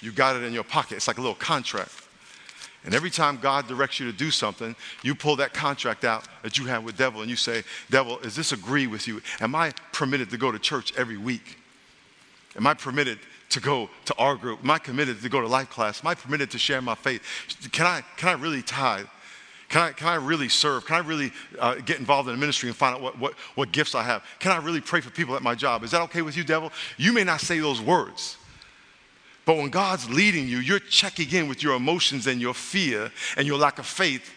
You 0.00 0.10
got 0.10 0.34
it 0.34 0.42
in 0.42 0.52
your 0.52 0.64
pocket. 0.64 0.96
It's 0.96 1.06
like 1.06 1.18
a 1.18 1.20
little 1.20 1.36
contract. 1.36 1.92
And 2.84 2.96
every 2.96 3.10
time 3.10 3.38
God 3.40 3.68
directs 3.68 4.00
you 4.00 4.10
to 4.10 4.16
do 4.16 4.32
something, 4.32 4.74
you 5.04 5.14
pull 5.14 5.36
that 5.36 5.54
contract 5.54 6.04
out 6.04 6.26
that 6.42 6.58
you 6.58 6.66
have 6.66 6.82
with 6.82 6.96
devil 6.96 7.20
and 7.20 7.30
you 7.30 7.36
say, 7.36 7.62
Devil, 7.90 8.18
is 8.18 8.34
this 8.34 8.50
agree 8.50 8.88
with 8.88 9.06
you? 9.06 9.22
Am 9.40 9.54
I 9.54 9.70
permitted 9.92 10.30
to 10.30 10.36
go 10.36 10.50
to 10.50 10.58
church 10.58 10.92
every 10.96 11.16
week? 11.16 11.58
Am 12.56 12.66
I 12.66 12.74
permitted 12.74 13.20
to 13.52 13.60
go 13.60 13.88
to 14.06 14.14
our 14.16 14.36
group? 14.36 14.60
Am 14.62 14.70
I 14.70 14.78
committed 14.78 15.22
to 15.22 15.28
go 15.28 15.40
to 15.40 15.46
life 15.46 15.70
class? 15.70 16.02
Am 16.02 16.08
I 16.08 16.14
permitted 16.14 16.50
to 16.50 16.58
share 16.58 16.82
my 16.82 16.94
faith? 16.94 17.22
Can 17.72 17.86
I, 17.86 18.02
can 18.16 18.28
I 18.28 18.32
really 18.32 18.62
tithe? 18.62 19.06
Can 19.68 19.80
I, 19.80 19.92
can 19.92 20.08
I 20.08 20.16
really 20.16 20.50
serve? 20.50 20.84
Can 20.84 20.96
I 20.96 20.98
really 20.98 21.32
uh, 21.58 21.76
get 21.76 21.98
involved 21.98 22.28
in 22.28 22.34
the 22.34 22.40
ministry 22.40 22.68
and 22.68 22.76
find 22.76 22.94
out 22.94 23.00
what, 23.00 23.18
what, 23.18 23.32
what 23.54 23.72
gifts 23.72 23.94
I 23.94 24.02
have? 24.02 24.22
Can 24.38 24.52
I 24.52 24.58
really 24.58 24.82
pray 24.82 25.00
for 25.00 25.10
people 25.10 25.34
at 25.34 25.42
my 25.42 25.54
job? 25.54 25.82
Is 25.82 25.92
that 25.92 26.02
okay 26.02 26.20
with 26.20 26.36
you, 26.36 26.44
devil? 26.44 26.70
You 26.98 27.14
may 27.14 27.24
not 27.24 27.40
say 27.40 27.58
those 27.58 27.80
words. 27.80 28.36
But 29.44 29.56
when 29.56 29.70
God's 29.70 30.08
leading 30.10 30.46
you, 30.46 30.58
you're 30.58 30.78
checking 30.78 31.30
in 31.32 31.48
with 31.48 31.62
your 31.62 31.74
emotions 31.74 32.26
and 32.26 32.40
your 32.40 32.54
fear 32.54 33.10
and 33.36 33.46
your 33.46 33.58
lack 33.58 33.78
of 33.78 33.86
faith. 33.86 34.30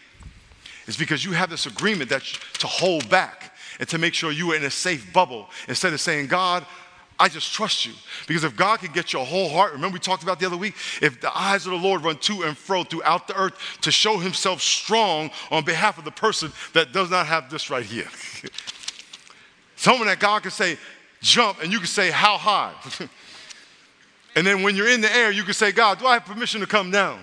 It's 0.86 0.96
because 0.96 1.24
you 1.24 1.32
have 1.32 1.50
this 1.50 1.66
agreement 1.66 2.10
that 2.10 2.22
to 2.58 2.66
hold 2.66 3.08
back 3.08 3.54
and 3.78 3.88
to 3.88 3.98
make 3.98 4.14
sure 4.14 4.32
you 4.32 4.52
are 4.52 4.56
in 4.56 4.64
a 4.64 4.70
safe 4.70 5.12
bubble 5.12 5.48
instead 5.68 5.92
of 5.92 6.00
saying, 6.00 6.28
God, 6.28 6.64
I 7.18 7.28
just 7.28 7.52
trust 7.52 7.86
you. 7.86 7.92
Because 8.26 8.44
if 8.44 8.56
God 8.56 8.80
can 8.80 8.92
get 8.92 9.12
your 9.12 9.24
whole 9.24 9.48
heart, 9.48 9.72
remember 9.72 9.94
we 9.94 10.00
talked 10.00 10.22
about 10.22 10.38
the 10.38 10.46
other 10.46 10.56
week? 10.56 10.74
If 11.00 11.20
the 11.20 11.36
eyes 11.36 11.64
of 11.66 11.72
the 11.72 11.78
Lord 11.78 12.04
run 12.04 12.18
to 12.18 12.42
and 12.42 12.56
fro 12.56 12.84
throughout 12.84 13.26
the 13.26 13.38
earth 13.38 13.54
to 13.82 13.90
show 13.90 14.18
himself 14.18 14.60
strong 14.60 15.30
on 15.50 15.64
behalf 15.64 15.98
of 15.98 16.04
the 16.04 16.10
person 16.10 16.52
that 16.74 16.92
does 16.92 17.10
not 17.10 17.26
have 17.26 17.50
this 17.50 17.70
right 17.70 17.84
here. 17.84 18.08
Someone 19.76 20.08
that 20.08 20.20
God 20.20 20.42
can 20.42 20.50
say, 20.50 20.76
jump, 21.22 21.62
and 21.62 21.72
you 21.72 21.78
can 21.78 21.86
say, 21.86 22.10
how 22.10 22.36
high? 22.36 22.74
and 24.36 24.46
then 24.46 24.62
when 24.62 24.76
you're 24.76 24.88
in 24.88 25.00
the 25.00 25.14
air, 25.14 25.30
you 25.30 25.42
can 25.42 25.54
say, 25.54 25.72
God, 25.72 25.98
do 25.98 26.06
I 26.06 26.14
have 26.14 26.24
permission 26.24 26.60
to 26.60 26.66
come 26.66 26.90
down? 26.90 27.20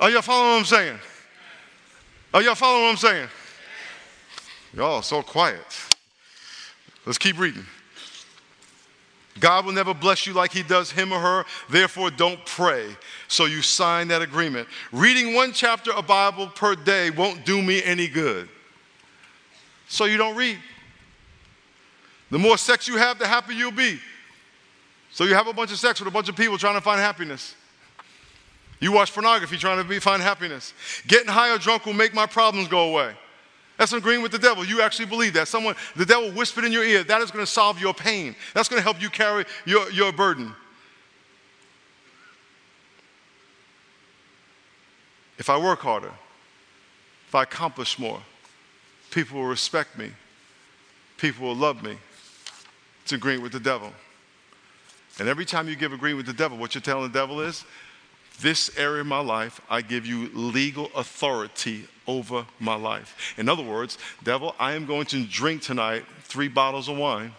Are 0.00 0.10
y'all 0.10 0.22
following 0.22 0.52
what 0.52 0.58
I'm 0.60 0.64
saying? 0.64 0.98
Are 2.32 2.42
y'all 2.42 2.54
following 2.54 2.84
what 2.84 2.90
I'm 2.90 2.96
saying? 2.96 3.28
Y'all 4.74 5.02
so 5.02 5.22
quiet. 5.22 5.64
Let's 7.04 7.18
keep 7.18 7.38
reading. 7.38 7.64
God 9.40 9.66
will 9.66 9.72
never 9.72 9.94
bless 9.94 10.26
you 10.26 10.32
like 10.32 10.52
he 10.52 10.62
does 10.62 10.90
him 10.90 11.12
or 11.12 11.20
her. 11.20 11.44
Therefore, 11.68 12.10
don't 12.10 12.44
pray. 12.46 12.96
So 13.28 13.44
you 13.46 13.62
sign 13.62 14.08
that 14.08 14.22
agreement. 14.22 14.68
Reading 14.92 15.34
one 15.34 15.52
chapter 15.52 15.92
of 15.92 16.06
Bible 16.06 16.48
per 16.48 16.74
day 16.74 17.10
won't 17.10 17.44
do 17.44 17.62
me 17.62 17.82
any 17.82 18.08
good. 18.08 18.48
So 19.88 20.04
you 20.04 20.16
don't 20.16 20.36
read. 20.36 20.58
The 22.30 22.38
more 22.38 22.58
sex 22.58 22.86
you 22.86 22.96
have, 22.96 23.18
the 23.18 23.26
happier 23.26 23.56
you'll 23.56 23.72
be. 23.72 23.98
So 25.12 25.24
you 25.24 25.34
have 25.34 25.46
a 25.46 25.52
bunch 25.52 25.72
of 25.72 25.78
sex 25.78 26.00
with 26.00 26.08
a 26.08 26.12
bunch 26.12 26.28
of 26.28 26.36
people 26.36 26.58
trying 26.58 26.74
to 26.74 26.80
find 26.80 27.00
happiness. 27.00 27.54
You 28.80 28.92
watch 28.92 29.12
pornography 29.12 29.56
trying 29.56 29.82
to 29.82 29.88
be, 29.88 29.98
find 29.98 30.22
happiness. 30.22 30.72
Getting 31.06 31.28
high 31.28 31.54
or 31.54 31.58
drunk 31.58 31.86
will 31.86 31.94
make 31.94 32.14
my 32.14 32.26
problems 32.26 32.68
go 32.68 32.90
away. 32.90 33.14
That's 33.78 33.92
agreeing 33.92 34.22
with 34.22 34.32
the 34.32 34.38
devil. 34.38 34.64
You 34.64 34.82
actually 34.82 35.06
believe 35.06 35.32
that. 35.34 35.48
Someone, 35.48 35.76
the 35.94 36.04
devil 36.04 36.30
whispered 36.32 36.64
in 36.64 36.72
your 36.72 36.84
ear, 36.84 37.04
that 37.04 37.22
is 37.22 37.30
going 37.30 37.44
to 37.44 37.50
solve 37.50 37.80
your 37.80 37.94
pain. 37.94 38.34
That's 38.52 38.68
going 38.68 38.80
to 38.80 38.82
help 38.82 39.00
you 39.00 39.08
carry 39.08 39.44
your, 39.64 39.90
your 39.92 40.12
burden. 40.12 40.52
If 45.38 45.48
I 45.48 45.56
work 45.56 45.78
harder, 45.78 46.10
if 47.28 47.34
I 47.34 47.44
accomplish 47.44 47.98
more, 48.00 48.20
people 49.12 49.38
will 49.38 49.46
respect 49.46 49.96
me, 49.96 50.10
people 51.16 51.46
will 51.46 51.56
love 51.56 51.82
me. 51.84 51.96
It's 53.04 53.12
agreeing 53.12 53.42
with 53.42 53.52
the 53.52 53.60
devil. 53.60 53.92
And 55.20 55.28
every 55.28 55.44
time 55.44 55.68
you 55.68 55.76
give 55.76 55.92
agreement 55.92 56.26
with 56.26 56.36
the 56.36 56.42
devil, 56.42 56.58
what 56.58 56.74
you're 56.74 56.82
telling 56.82 57.04
the 57.04 57.18
devil 57.18 57.40
is, 57.40 57.64
this 58.40 58.76
area 58.76 59.00
of 59.00 59.06
my 59.06 59.20
life, 59.20 59.60
I 59.70 59.82
give 59.82 60.04
you 60.04 60.30
legal 60.34 60.90
authority 60.96 61.86
over 62.08 62.46
my 62.58 62.74
life. 62.74 63.34
In 63.36 63.48
other 63.48 63.62
words, 63.62 63.98
devil, 64.24 64.56
I 64.58 64.72
am 64.72 64.86
going 64.86 65.04
to 65.06 65.24
drink 65.24 65.62
tonight 65.62 66.04
three 66.22 66.48
bottles 66.48 66.88
of 66.88 66.96
wine. 66.96 67.32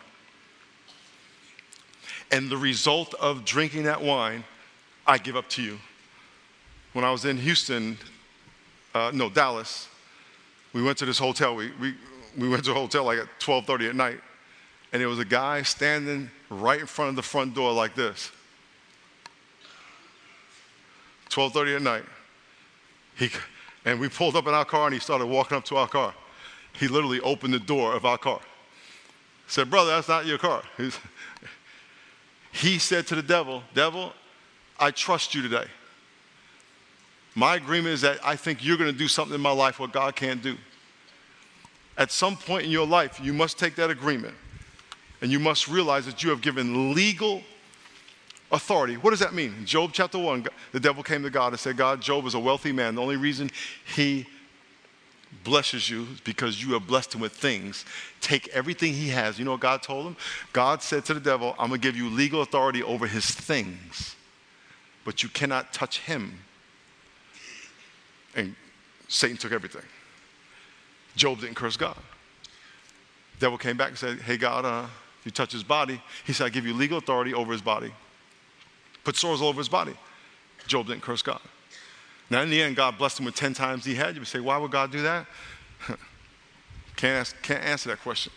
And 2.32 2.50
the 2.50 2.58
result 2.58 3.16
of 3.16 3.44
drinking 3.44 3.84
that 3.84 4.02
wine, 4.02 4.44
I 5.08 5.18
give 5.18 5.36
up 5.36 5.50
to 5.50 5.64
you. 5.64 5.80
When 6.94 7.04
I 7.04 7.12
was 7.12 7.26
in 7.26 7.38
Houston, 7.38 7.98
uh, 8.94 9.12
no, 9.14 9.30
Dallas, 9.30 9.88
we 10.72 10.84
went 10.84 11.00
to 11.00 11.06
this 11.06 11.18
hotel. 11.18 11.56
We, 11.56 11.72
we, 11.82 11.96
we 12.38 12.48
went 12.48 12.64
to 12.66 12.72
a 12.72 12.76
hotel 12.76 13.04
like 13.06 13.20
at 13.20 13.28
12:30 13.40 13.90
at 13.90 13.96
night, 13.96 14.20
and 14.94 15.02
there 15.02 15.10
was 15.10 15.20
a 15.20 15.26
guy 15.26 15.64
standing 15.64 16.30
right 16.50 16.82
in 16.82 16.86
front 16.86 17.10
of 17.10 17.16
the 17.16 17.24
front 17.24 17.56
door 17.56 17.74
like 17.74 17.96
this. 17.96 18.32
12:30 21.30 21.78
at 21.78 21.82
night. 21.82 22.04
He, 23.16 23.30
and 23.86 24.00
we 24.00 24.10
pulled 24.10 24.36
up 24.36 24.48
in 24.48 24.54
our 24.54 24.66
car 24.66 24.86
and 24.86 24.94
he 24.94 25.00
started 25.00 25.26
walking 25.28 25.58
up 25.58 25.66
to 25.66 25.78
our 25.78 25.88
car. 25.88 26.14
He 26.74 26.88
literally 26.88 27.20
opened 27.22 27.54
the 27.54 27.60
door 27.60 27.94
of 27.94 28.06
our 28.06 28.18
car. 28.18 28.42
Said, 29.48 29.70
Brother, 29.70 29.92
that's 29.92 30.08
not 30.08 30.26
your 30.26 30.38
car. 30.38 30.64
He 32.52 32.80
said 32.80 33.08
to 33.08 33.16
the 33.16 33.24
devil, 33.24 33.64
Devil, 33.74 34.14
I 34.80 34.92
trust 34.92 35.36
you 35.36 35.42
today. 35.42 35.66
My 37.36 37.56
agreement 37.56 37.94
is 37.94 38.02
that 38.02 38.20
I 38.24 38.36
think 38.36 38.64
you're 38.64 38.78
going 38.78 38.92
to 38.92 38.98
do 38.98 39.08
something 39.08 39.36
in 39.36 39.42
my 39.42 39.52
life 39.52 39.80
what 39.80 39.92
God 39.92 40.16
can't 40.16 40.42
do. 40.42 40.58
At 41.98 42.12
some 42.12 42.36
point 42.36 42.66
in 42.66 42.72
your 42.72 42.88
life, 42.88 43.20
you 43.22 43.34
must 43.34 43.60
take 43.60 43.76
that 43.76 43.90
agreement 43.90 44.34
and 45.22 45.32
you 45.32 45.40
must 45.40 45.68
realize 45.68 46.06
that 46.06 46.24
you 46.24 46.30
have 46.30 46.42
given 46.42 46.94
legal 46.94 47.44
authority. 48.52 48.98
What 48.98 49.12
does 49.12 49.20
that 49.20 49.34
mean? 49.34 49.54
In 49.60 49.66
Job 49.66 49.92
chapter 49.94 50.18
1, 50.18 50.46
the 50.72 50.80
devil 50.80 51.04
came 51.04 51.24
to 51.24 51.30
God 51.30 51.54
and 51.54 51.60
said, 51.60 51.78
God, 51.78 52.02
Job 52.02 52.26
is 52.26 52.34
a 52.34 52.40
wealthy 52.40 52.72
man. 52.72 52.96
The 52.96 53.02
only 53.02 53.18
reason 53.18 53.52
he 53.96 54.26
blesses 55.44 55.90
you 55.90 56.08
is 56.14 56.20
because 56.22 56.62
you 56.64 56.74
have 56.74 56.88
blessed 56.88 57.14
him 57.14 57.22
with 57.22 57.34
things. 57.34 57.86
Take 58.22 58.48
everything 58.50 58.94
he 58.94 59.10
has. 59.10 59.38
You 59.38 59.46
know 59.46 59.52
what 59.52 59.60
God 59.60 59.84
told 59.84 60.08
him? 60.08 60.18
God 60.54 60.82
said 60.82 61.06
to 61.06 61.14
the 61.14 61.20
devil, 61.20 61.56
I'm 61.60 61.70
going 61.70 61.80
to 61.80 61.88
give 61.88 61.96
you 61.96 62.10
legal 62.10 62.42
authority 62.42 62.82
over 62.82 63.06
his 63.06 63.30
things, 63.30 64.16
but 65.06 65.22
you 65.22 65.30
cannot 65.30 65.72
touch 65.72 66.00
him. 66.00 66.40
And 68.36 68.56
Satan 69.08 69.38
took 69.38 69.52
everything. 69.52 69.84
Job 71.16 71.42
didn't 71.42 71.56
curse 71.56 71.78
God. 71.78 71.98
The 73.34 73.46
devil 73.46 73.58
came 73.58 73.78
back 73.78 73.90
and 73.90 73.98
said, 73.98 74.20
Hey, 74.22 74.38
God, 74.38 74.66
uh, 74.66 74.88
you 75.26 75.32
touch 75.32 75.52
his 75.52 75.64
body. 75.64 76.02
He 76.26 76.34
said, 76.34 76.46
I 76.46 76.50
give 76.50 76.66
you 76.66 76.74
legal 76.74 76.98
authority 76.98 77.34
over 77.34 77.52
his 77.52 77.62
body 77.62 77.92
put 79.04 79.16
sores 79.16 79.42
all 79.42 79.50
over 79.50 79.60
his 79.60 79.70
body. 79.70 79.94
Job 80.68 80.88
didn't 80.88 81.02
curse 81.02 81.22
God. 81.22 81.42
Now, 82.30 82.42
in 82.42 82.50
the 82.50 82.62
end, 82.62 82.76
God 82.76 82.98
blessed 82.98 83.20
him 83.20 83.26
with 83.26 83.36
10 83.36 83.54
times 83.54 83.86
he 83.86 83.96
had. 83.96 84.14
You 84.14 84.22
would 84.22 84.28
say, 84.28 84.40
why 84.40 84.58
would 84.58 84.72
God 84.72 84.92
do 84.92 85.02
that? 85.02 85.26
can't, 86.96 87.20
ask, 87.20 87.42
can't 87.42 87.64
answer 87.64 87.90
that 87.90 88.02
question. 88.02 88.32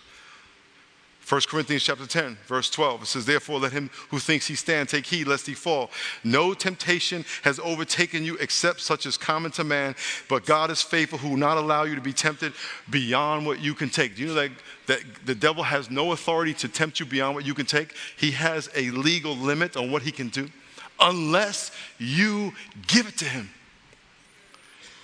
1 1.28 1.40
Corinthians 1.48 1.84
chapter 1.84 2.06
10, 2.06 2.36
verse 2.46 2.68
12, 2.68 3.02
it 3.02 3.06
says, 3.06 3.26
Therefore, 3.26 3.60
let 3.60 3.72
him 3.72 3.90
who 4.10 4.18
thinks 4.18 4.46
he 4.46 4.56
stand 4.56 4.88
take 4.88 5.06
heed 5.06 5.28
lest 5.28 5.46
he 5.46 5.54
fall. 5.54 5.90
No 6.24 6.52
temptation 6.52 7.24
has 7.42 7.60
overtaken 7.60 8.24
you 8.24 8.36
except 8.36 8.80
such 8.80 9.06
as 9.06 9.16
common 9.16 9.52
to 9.52 9.64
man, 9.64 9.94
but 10.28 10.44
God 10.44 10.70
is 10.70 10.82
faithful 10.82 11.18
who 11.18 11.30
will 11.30 11.36
not 11.36 11.56
allow 11.56 11.84
you 11.84 11.94
to 11.94 12.00
be 12.00 12.12
tempted 12.12 12.52
beyond 12.90 13.46
what 13.46 13.60
you 13.60 13.72
can 13.72 13.88
take. 13.88 14.16
Do 14.16 14.22
you 14.22 14.28
know 14.28 14.34
that, 14.34 14.50
that 14.86 15.00
the 15.24 15.34
devil 15.34 15.62
has 15.62 15.90
no 15.90 16.12
authority 16.12 16.54
to 16.54 16.68
tempt 16.68 16.98
you 16.98 17.06
beyond 17.06 17.36
what 17.36 17.46
you 17.46 17.54
can 17.54 17.66
take? 17.66 17.94
He 18.16 18.32
has 18.32 18.68
a 18.74 18.90
legal 18.90 19.36
limit 19.36 19.76
on 19.76 19.92
what 19.92 20.02
he 20.02 20.10
can 20.10 20.28
do 20.28 20.48
unless 21.00 21.70
you 21.98 22.52
give 22.86 23.06
it 23.06 23.16
to 23.18 23.24
him. 23.24 23.48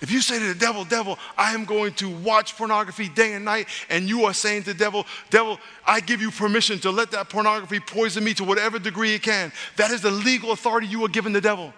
If 0.01 0.11
you 0.11 0.21
say 0.21 0.39
to 0.39 0.45
the 0.45 0.55
devil, 0.55 0.85
devil, 0.85 1.19
I 1.37 1.53
am 1.53 1.65
going 1.65 1.93
to 1.95 2.09
watch 2.09 2.55
pornography 2.57 3.09
day 3.09 3.33
and 3.33 3.43
night, 3.43 3.67
and 3.89 4.07
you 4.07 4.23
are 4.25 4.33
saying 4.33 4.63
to 4.63 4.73
the 4.73 4.79
devil, 4.79 5.05
devil, 5.29 5.59
I 5.85 5.99
give 5.99 6.21
you 6.21 6.31
permission 6.31 6.79
to 6.79 6.91
let 6.91 7.11
that 7.11 7.29
pornography 7.29 7.81
poison 7.81 8.23
me 8.23 8.33
to 8.35 8.45
whatever 8.45 8.79
degree 8.79 9.13
it 9.13 9.23
can, 9.23 9.51
that 9.75 9.91
is 9.91 10.01
the 10.01 10.11
legal 10.11 10.51
authority 10.51 10.87
you 10.87 11.03
are 11.03 11.09
giving 11.09 11.33
the 11.33 11.41
devil. 11.41 11.73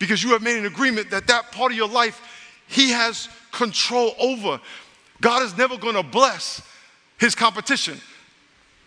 Because 0.00 0.22
you 0.22 0.30
have 0.30 0.42
made 0.42 0.58
an 0.58 0.66
agreement 0.66 1.10
that 1.10 1.28
that 1.28 1.52
part 1.52 1.70
of 1.70 1.78
your 1.78 1.88
life, 1.88 2.20
he 2.66 2.90
has 2.90 3.28
control 3.52 4.14
over. 4.18 4.60
God 5.20 5.42
is 5.42 5.56
never 5.56 5.76
going 5.76 5.94
to 5.94 6.02
bless 6.02 6.62
his 7.18 7.34
competition. 7.34 8.00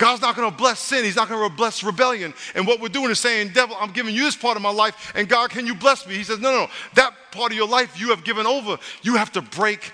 God's 0.02 0.24
not 0.24 0.36
going 0.36 0.50
to 0.50 0.58
bless 0.58 0.80
sin. 0.80 1.04
He's 1.04 1.16
not 1.16 1.30
going 1.30 1.48
to 1.48 1.56
bless 1.56 1.84
rebellion. 1.84 2.34
And 2.56 2.66
what 2.66 2.82
we're 2.82 2.90
doing 2.90 3.12
is 3.12 3.20
saying, 3.20 3.52
Devil, 3.54 3.78
I'm 3.80 3.92
giving 3.92 4.16
you 4.16 4.24
this 4.24 4.36
part 4.36 4.58
of 4.58 4.64
my 4.64 4.72
life, 4.72 5.14
and 5.16 5.30
God, 5.30 5.52
can 5.52 5.68
you 5.68 5.76
bless 5.76 6.08
me? 6.08 6.16
He 6.16 6.24
says, 6.24 6.40
No, 6.40 6.52
no, 6.52 6.66
no. 6.66 6.72
That 6.96 7.14
part 7.32 7.52
of 7.52 7.56
your 7.56 7.68
life 7.68 8.00
you 8.00 8.10
have 8.10 8.24
given 8.24 8.48
over. 8.48 8.80
You 9.04 9.18
have 9.18 9.32
to 9.34 9.44
break 9.44 9.94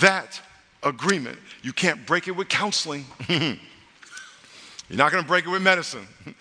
that 0.00 0.38
agreement. 0.82 1.38
You 1.62 1.72
can't 1.72 2.04
break 2.04 2.28
it 2.28 2.32
with 2.32 2.50
counseling. 2.50 3.06
You're 3.30 3.56
not 4.90 5.10
going 5.10 5.24
to 5.24 5.26
break 5.26 5.46
it 5.46 5.48
with 5.48 5.62
medicine. 5.62 6.06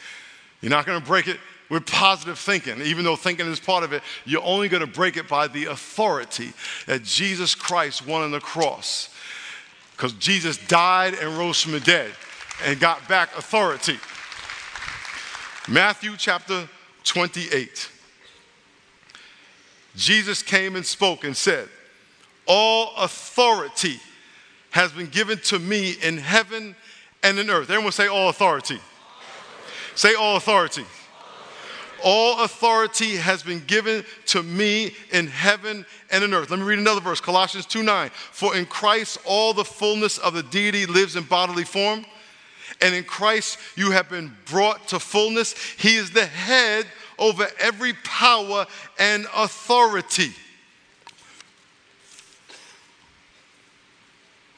You're 0.61 0.69
not 0.69 0.85
going 0.85 0.99
to 0.99 1.07
break 1.07 1.29
it 1.29 1.37
with 1.69 1.85
positive 1.85 2.37
thinking. 2.37 2.81
Even 2.81 3.05
though 3.05 3.15
thinking 3.15 3.47
is 3.47 3.61
part 3.61 3.85
of 3.85 3.93
it, 3.93 4.03
you're 4.25 4.43
only 4.43 4.67
going 4.67 4.81
to 4.81 4.91
break 4.91 5.15
it 5.15 5.29
by 5.29 5.47
the 5.47 5.67
authority 5.67 6.51
that 6.85 7.03
Jesus 7.03 7.55
Christ 7.55 8.05
won 8.05 8.23
on 8.23 8.31
the 8.31 8.41
cross. 8.41 9.09
Because 9.95 10.11
Jesus 10.13 10.57
died 10.67 11.13
and 11.13 11.37
rose 11.37 11.61
from 11.61 11.71
the 11.71 11.79
dead 11.79 12.11
and 12.65 12.79
got 12.79 13.07
back 13.07 13.29
authority. 13.37 13.97
Matthew 15.67 16.15
chapter 16.17 16.67
28. 17.03 17.89
Jesus 19.95 20.41
came 20.41 20.75
and 20.75 20.85
spoke 20.85 21.23
and 21.23 21.35
said, 21.35 21.67
All 22.45 22.93
authority 22.97 23.99
has 24.71 24.91
been 24.91 25.07
given 25.07 25.37
to 25.39 25.59
me 25.59 25.95
in 26.03 26.17
heaven 26.17 26.75
and 27.23 27.37
in 27.39 27.49
earth. 27.49 27.69
Everyone 27.69 27.91
say, 27.91 28.07
All 28.07 28.29
authority. 28.29 28.79
Say, 29.95 30.15
All 30.15 30.37
authority. 30.37 30.85
All 32.03 32.43
authority 32.43 33.17
has 33.17 33.43
been 33.43 33.61
given 33.67 34.05
to 34.27 34.41
me 34.41 34.95
in 35.11 35.27
heaven 35.27 35.85
and 36.11 36.23
in 36.23 36.33
earth. 36.33 36.49
Let 36.49 36.59
me 36.59 36.65
read 36.65 36.79
another 36.79 37.01
verse 37.01 37.19
Colossians 37.19 37.65
2 37.65 37.83
9. 37.83 38.09
For 38.09 38.55
in 38.55 38.65
Christ 38.65 39.17
all 39.25 39.53
the 39.53 39.65
fullness 39.65 40.17
of 40.17 40.33
the 40.33 40.43
deity 40.43 40.85
lives 40.85 41.15
in 41.15 41.23
bodily 41.23 41.65
form. 41.65 42.05
And 42.81 42.95
in 42.95 43.03
Christ 43.03 43.57
you 43.75 43.91
have 43.91 44.09
been 44.09 44.35
brought 44.45 44.87
to 44.89 44.99
fullness. 44.99 45.53
He 45.77 45.95
is 45.95 46.11
the 46.11 46.25
head 46.25 46.85
over 47.17 47.47
every 47.59 47.93
power 47.93 48.65
and 48.97 49.27
authority. 49.35 50.31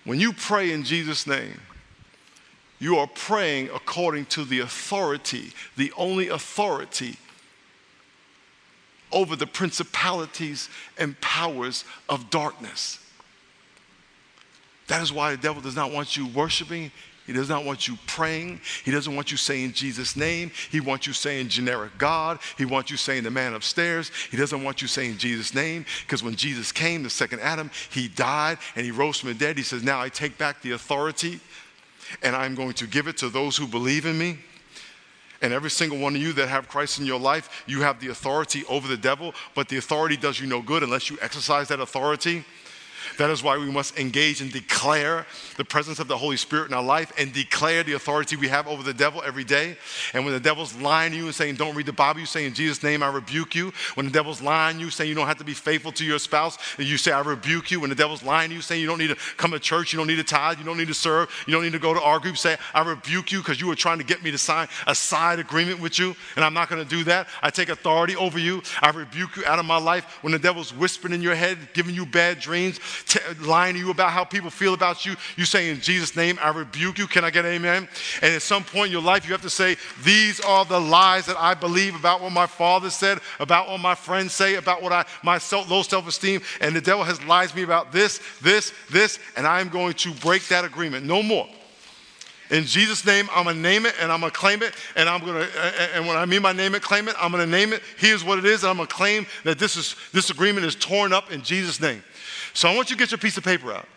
When 0.04 0.20
you 0.20 0.34
pray 0.34 0.72
in 0.72 0.84
Jesus' 0.84 1.28
name, 1.28 1.60
you 2.80 2.98
are 2.98 3.08
praying 3.08 3.70
according 3.74 4.26
to 4.26 4.44
the 4.44 4.60
authority, 4.60 5.54
the 5.78 5.94
only 5.96 6.30
authority 6.30 7.18
over 9.12 9.36
the 9.36 9.46
principalities 9.46 10.70
and 10.98 11.20
powers 11.22 11.86
of 12.10 12.30
darkness. 12.30 12.98
That 14.88 15.04
is 15.04 15.14
why 15.14 15.32
the 15.32 15.42
devil 15.42 15.62
does 15.62 15.76
not 15.76 15.92
want 15.92 16.18
you 16.18 16.28
worshiping. 16.28 16.92
He 17.26 17.34
does 17.34 17.50
not 17.50 17.66
want 17.66 17.88
you 17.88 17.98
praying. 18.08 18.62
He 18.84 18.92
doesn't 18.92 19.16
want 19.16 19.32
you 19.32 19.38
saying 19.38 19.74
Jesus' 19.74 20.16
name. 20.16 20.52
He 20.72 20.80
wants 20.80 21.06
you 21.06 21.14
saying 21.14 21.50
generic 21.50 21.98
God. 21.98 22.40
He 22.58 22.66
wants 22.66 22.90
you 22.90 22.98
saying 22.98 23.24
the 23.24 23.32
man 23.32 23.54
upstairs. 23.54 24.12
He 24.32 24.38
doesn't 24.38 24.64
want 24.64 24.82
you 24.82 24.88
saying 24.88 25.18
Jesus' 25.18 25.54
name 25.54 25.86
because 26.02 26.24
when 26.24 26.36
Jesus 26.36 26.72
came, 26.72 27.04
the 27.04 27.10
second 27.10 27.40
Adam, 27.42 27.70
he 27.92 28.08
died 28.08 28.58
and 28.76 28.86
he 28.86 28.92
rose 28.92 29.20
from 29.20 29.30
the 29.30 29.36
dead. 29.36 29.58
He 29.58 29.64
says, 29.64 29.84
Now 29.84 30.02
I 30.02 30.10
take 30.10 30.38
back 30.38 30.62
the 30.62 30.72
authority 30.72 31.40
and 32.24 32.36
I'm 32.36 32.56
going 32.56 32.74
to 32.74 32.88
give 32.88 33.08
it 33.08 33.18
to 33.18 33.30
those 33.30 33.56
who 33.56 33.68
believe 33.68 34.06
in 34.06 34.18
me. 34.18 34.38
And 35.42 35.54
every 35.54 35.72
single 35.72 35.98
one 35.98 36.16
of 36.16 36.22
you 36.22 36.34
that 36.34 36.50
have 36.50 36.68
Christ 36.68 37.00
in 37.00 37.06
your 37.06 37.20
life, 37.20 37.64
you 37.66 37.82
have 37.82 38.00
the 38.00 38.10
authority 38.10 38.64
over 38.70 38.88
the 38.88 38.98
devil, 38.98 39.34
but 39.56 39.70
the 39.70 39.78
authority 39.78 40.16
does 40.16 40.40
you 40.40 40.46
no 40.46 40.62
good 40.62 40.84
unless 40.84 41.10
you 41.10 41.18
exercise 41.22 41.68
that 41.70 41.80
authority. 41.80 42.46
That 43.18 43.30
is 43.30 43.44
why 43.44 43.58
we 43.58 43.70
must 43.72 43.98
engage 44.00 44.42
and 44.42 44.52
declare 44.52 45.26
the 45.58 45.66
presence 45.66 46.00
of 46.00 46.08
the 46.08 46.18
Holy 46.18 46.38
Spirit 46.38 46.68
in 46.68 46.74
our 46.74 46.84
life 46.84 47.12
and 47.18 47.34
declare 47.34 47.84
the 47.84 47.94
authority 47.94 48.36
we 48.36 48.48
have 48.48 48.68
over 48.68 48.84
the 48.84 48.94
devil 48.94 49.22
every 49.26 49.44
day. 49.44 49.78
And 50.14 50.26
when 50.26 50.34
the 50.34 50.40
devil's 50.40 50.76
lying 50.76 51.12
to 51.12 51.18
you 51.18 51.26
and 51.26 51.36
saying, 51.36 51.56
Don't 51.56 51.76
read 51.76 51.86
the 51.86 51.94
Bible, 51.94 52.20
you 52.20 52.26
say, 52.26 52.46
In 52.46 52.54
Jesus' 52.54 52.84
name, 52.84 53.04
I 53.04 53.10
rebuke 53.10 53.56
you. 53.56 53.74
When 53.96 54.06
the 54.06 54.12
devil's 54.12 54.42
lying 54.42 54.78
to 54.78 54.84
you, 54.86 54.90
saying 54.90 55.10
you 55.10 55.16
don't 55.16 55.28
have 55.28 55.38
to 55.38 55.44
be 55.44 55.54
faithful 55.54 55.92
to 55.94 56.06
your 56.06 56.20
spouse, 56.20 56.58
you 56.78 56.98
say, 56.98 57.12
I 57.12 57.22
rebuke 57.22 57.72
you. 57.72 57.80
When 57.80 57.90
the 57.90 57.96
devil's 57.96 58.24
lying 58.24 58.50
to 58.50 58.56
you, 58.56 58.62
saying 58.62 58.82
you 58.82 58.88
don't 58.88 59.00
need 59.00 59.10
to 59.10 59.18
come 59.38 59.52
to 59.52 59.60
church, 59.60 59.94
you 59.94 59.98
don't 59.98 60.08
need 60.08 60.18
to 60.18 60.24
tithe, 60.24 60.60
you 60.60 60.66
don't 60.66 60.78
need 60.78 60.88
to 60.88 60.94
serve, 60.94 61.30
you 61.48 61.54
don't 61.54 61.64
need 61.64 61.74
to 61.74 61.80
go 61.80 61.94
to 61.94 62.02
our 62.02 62.20
group, 62.20 62.38
say, 62.38 62.58
I 62.74 62.82
rebuke 62.84 63.32
you 63.32 63.40
because 63.40 63.60
you 63.60 63.68
were 63.68 63.76
trying 63.76 63.98
to 63.98 64.04
get 64.04 64.24
me 64.24 64.32
to 64.32 64.38
sign 64.38 64.68
a 64.88 64.96
side 64.96 65.40
agreement 65.40 65.80
with 65.80 66.00
you, 66.00 66.16
and 66.36 66.46
I'm 66.46 66.54
not 66.54 66.70
going 66.70 66.84
to 66.84 66.90
do 66.90 67.04
that. 67.06 67.28
I 67.42 67.50
take 67.50 67.70
authority 67.70 68.16
over 68.16 68.40
you. 68.40 68.62
I 68.82 68.90
rebuke 68.90 69.36
you 69.36 69.46
out 69.46 69.60
of 69.60 69.66
my 69.66 69.78
life. 69.78 70.20
When 70.22 70.32
the 70.32 70.40
devil's 70.40 70.74
whispering 70.74 71.14
in 71.14 71.22
your 71.22 71.36
head, 71.36 71.58
giving 71.74 71.96
you 71.96 72.06
bad 72.06 72.40
dreams, 72.40 72.80
t- 73.08 73.20
lying 73.42 73.74
to 73.74 73.80
you 73.80 73.92
about 73.92 74.12
how 74.12 74.24
people 74.24 74.50
feel 74.50 74.74
about 74.74 75.06
you, 75.06 75.16
you 75.36 75.46
say, 75.46 75.70
In 75.70 75.80
Jesus' 75.80 76.16
name, 76.16 76.40
I 76.42 76.50
rebuke 76.50 76.98
you. 76.98 77.08
Can 77.08 77.24
I 77.24 77.30
get 77.30 77.46
amen? 77.46 77.88
And 78.22 78.34
at 78.34 78.42
some 78.42 78.64
point 78.64 78.88
in 78.88 78.92
your 78.92 79.02
life, 79.02 79.26
you 79.26 79.32
have 79.32 79.42
to 79.42 79.50
say, 79.50 79.78
These 80.04 80.40
are 80.42 80.66
the 80.66 80.80
lies 80.80 81.26
that 81.26 81.38
I 81.38 81.54
believe 81.54 81.96
about 81.96 82.22
what 82.22 82.32
my 82.32 82.48
father 82.48 82.90
said, 82.90 83.20
about 83.40 83.68
what 83.68 83.80
my 83.80 83.96
friends 83.96 84.34
say, 84.34 84.56
about 84.56 84.82
what 84.82 84.92
I, 84.92 85.06
my 85.24 85.38
self, 85.38 85.70
low 85.70 85.82
self 85.82 86.08
esteem. 86.08 86.42
And 86.60 86.76
the 86.76 86.82
devil 86.82 87.04
has 87.04 87.24
lied 87.26 87.50
to 87.50 87.56
me 87.56 87.64
about 87.64 87.92
this, 87.92 88.20
this, 88.42 88.74
this, 88.90 89.20
and 89.36 89.48
I'm 89.48 89.70
going 89.70 89.94
to 89.94 90.14
break 90.16 90.48
that 90.48 90.66
agreement. 90.66 91.06
No 91.06 91.24
more. 91.24 91.48
In 92.52 92.66
Jesus' 92.66 93.06
name, 93.06 93.30
I'm 93.34 93.46
gonna 93.46 93.60
name 93.60 93.86
it 93.86 93.96
and 94.02 94.12
I'm 94.12 94.20
gonna 94.20 94.32
claim 94.32 94.62
it. 94.62 94.76
And 94.98 95.08
I'm 95.08 95.22
gonna, 95.22 95.48
and 95.96 96.06
when 96.06 96.18
I 96.18 96.26
mean 96.26 96.42
by 96.42 96.52
name 96.52 96.76
it, 96.76 96.82
claim 96.82 97.08
it, 97.08 97.16
I'm 97.18 97.32
gonna 97.32 97.46
name 97.46 97.72
it. 97.72 97.82
Here's 97.98 98.26
what 98.26 98.38
it 98.38 98.46
is, 98.46 98.64
and 98.64 98.70
I'm 98.70 98.76
gonna 98.76 98.88
claim 98.88 99.26
that 99.46 99.58
this 99.58 99.78
is 99.78 99.96
this 100.12 100.30
agreement 100.30 100.66
is 100.66 100.76
torn 100.76 101.14
up 101.14 101.32
in 101.32 101.42
Jesus' 101.44 101.80
name. 101.80 102.04
So 102.54 102.70
I 102.70 102.76
want 102.76 102.90
you 102.90 102.96
to 102.96 103.00
get 103.00 103.12
your 103.12 103.18
piece 103.18 103.38
of 103.38 103.44
paper 103.44 103.72
out 103.72 103.88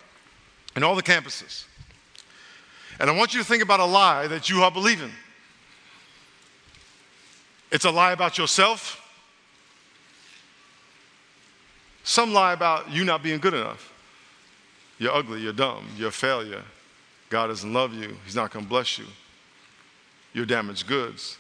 and 0.75 0.85
all 0.85 0.95
the 0.95 1.03
campuses. 1.03 1.65
And 3.01 3.11
I 3.11 3.13
want 3.17 3.35
you 3.35 3.41
to 3.41 3.47
think 3.47 3.63
about 3.63 3.81
a 3.81 3.85
lie 3.85 4.27
that 4.29 4.49
you 4.49 4.63
are 4.63 4.71
believing. 4.71 5.11
It's 7.71 7.85
a 7.85 7.91
lie 7.91 8.13
about 8.13 8.39
yourself. 8.39 9.01
Some 12.05 12.33
lie 12.33 12.53
about 12.53 12.91
you 12.91 13.05
not 13.05 13.23
being 13.23 13.41
good 13.41 13.55
enough. 13.55 13.93
You're 14.99 15.13
ugly, 15.13 15.41
you're 15.41 15.53
dumb, 15.53 15.89
you're 15.97 16.11
a 16.11 16.13
failure. 16.13 16.63
God 17.31 17.49
doesn't 17.49 17.73
love 17.73 17.93
you, 17.93 18.17
He's 18.25 18.37
not 18.37 18.53
going 18.53 18.65
to 18.65 18.69
bless 18.69 18.99
you. 18.99 19.07
You're 20.33 20.47
damaged 20.47 20.87
goods. 20.87 21.37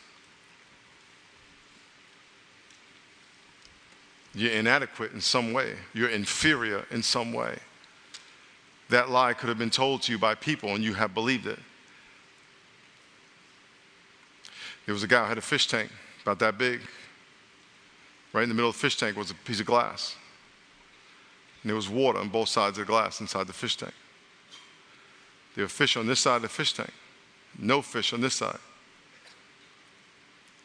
You're 4.34 4.52
inadequate 4.52 5.12
in 5.12 5.20
some 5.20 5.52
way. 5.52 5.74
You're 5.92 6.10
inferior 6.10 6.84
in 6.90 7.02
some 7.02 7.32
way. 7.32 7.58
That 8.88 9.08
lie 9.08 9.32
could 9.32 9.48
have 9.48 9.58
been 9.58 9.70
told 9.70 10.02
to 10.02 10.12
you 10.12 10.18
by 10.18 10.34
people 10.34 10.74
and 10.74 10.82
you 10.82 10.94
have 10.94 11.14
believed 11.14 11.46
it. 11.46 11.58
There 14.86 14.92
was 14.92 15.02
a 15.02 15.06
guy 15.06 15.22
who 15.22 15.28
had 15.28 15.38
a 15.38 15.42
fish 15.42 15.66
tank 15.66 15.90
about 16.22 16.38
that 16.40 16.58
big. 16.58 16.80
Right 18.32 18.42
in 18.42 18.48
the 18.48 18.54
middle 18.54 18.70
of 18.70 18.76
the 18.76 18.80
fish 18.80 18.96
tank 18.96 19.16
was 19.16 19.30
a 19.30 19.34
piece 19.34 19.60
of 19.60 19.66
glass. 19.66 20.16
And 21.62 21.70
there 21.70 21.76
was 21.76 21.88
water 21.88 22.18
on 22.18 22.28
both 22.28 22.48
sides 22.48 22.76
of 22.78 22.86
the 22.86 22.92
glass 22.92 23.20
inside 23.20 23.46
the 23.46 23.52
fish 23.52 23.76
tank. 23.76 23.94
There 25.54 25.64
were 25.64 25.68
fish 25.68 25.96
on 25.96 26.06
this 26.06 26.20
side 26.20 26.36
of 26.36 26.42
the 26.42 26.48
fish 26.48 26.72
tank, 26.74 26.92
no 27.58 27.80
fish 27.80 28.12
on 28.12 28.20
this 28.20 28.34
side. 28.34 28.58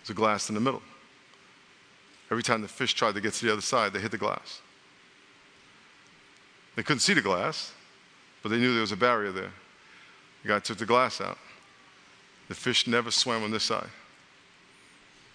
There's 0.01 0.09
a 0.09 0.13
glass 0.13 0.49
in 0.49 0.55
the 0.55 0.61
middle. 0.61 0.81
Every 2.31 2.43
time 2.43 2.61
the 2.61 2.67
fish 2.67 2.93
tried 2.93 3.15
to 3.15 3.21
get 3.21 3.33
to 3.33 3.45
the 3.45 3.51
other 3.51 3.61
side, 3.61 3.93
they 3.93 3.99
hit 3.99 4.11
the 4.11 4.17
glass. 4.17 4.61
They 6.75 6.83
couldn't 6.83 6.99
see 6.99 7.13
the 7.13 7.21
glass, 7.21 7.73
but 8.43 8.49
they 8.49 8.57
knew 8.57 8.71
there 8.73 8.81
was 8.81 8.91
a 8.91 8.97
barrier 8.97 9.31
there. 9.31 9.51
The 10.43 10.49
guy 10.49 10.59
took 10.59 10.77
the 10.77 10.85
glass 10.85 11.19
out. 11.19 11.37
The 12.47 12.55
fish 12.55 12.87
never 12.87 13.11
swam 13.11 13.43
on 13.43 13.51
this 13.51 13.63
side. 13.63 13.89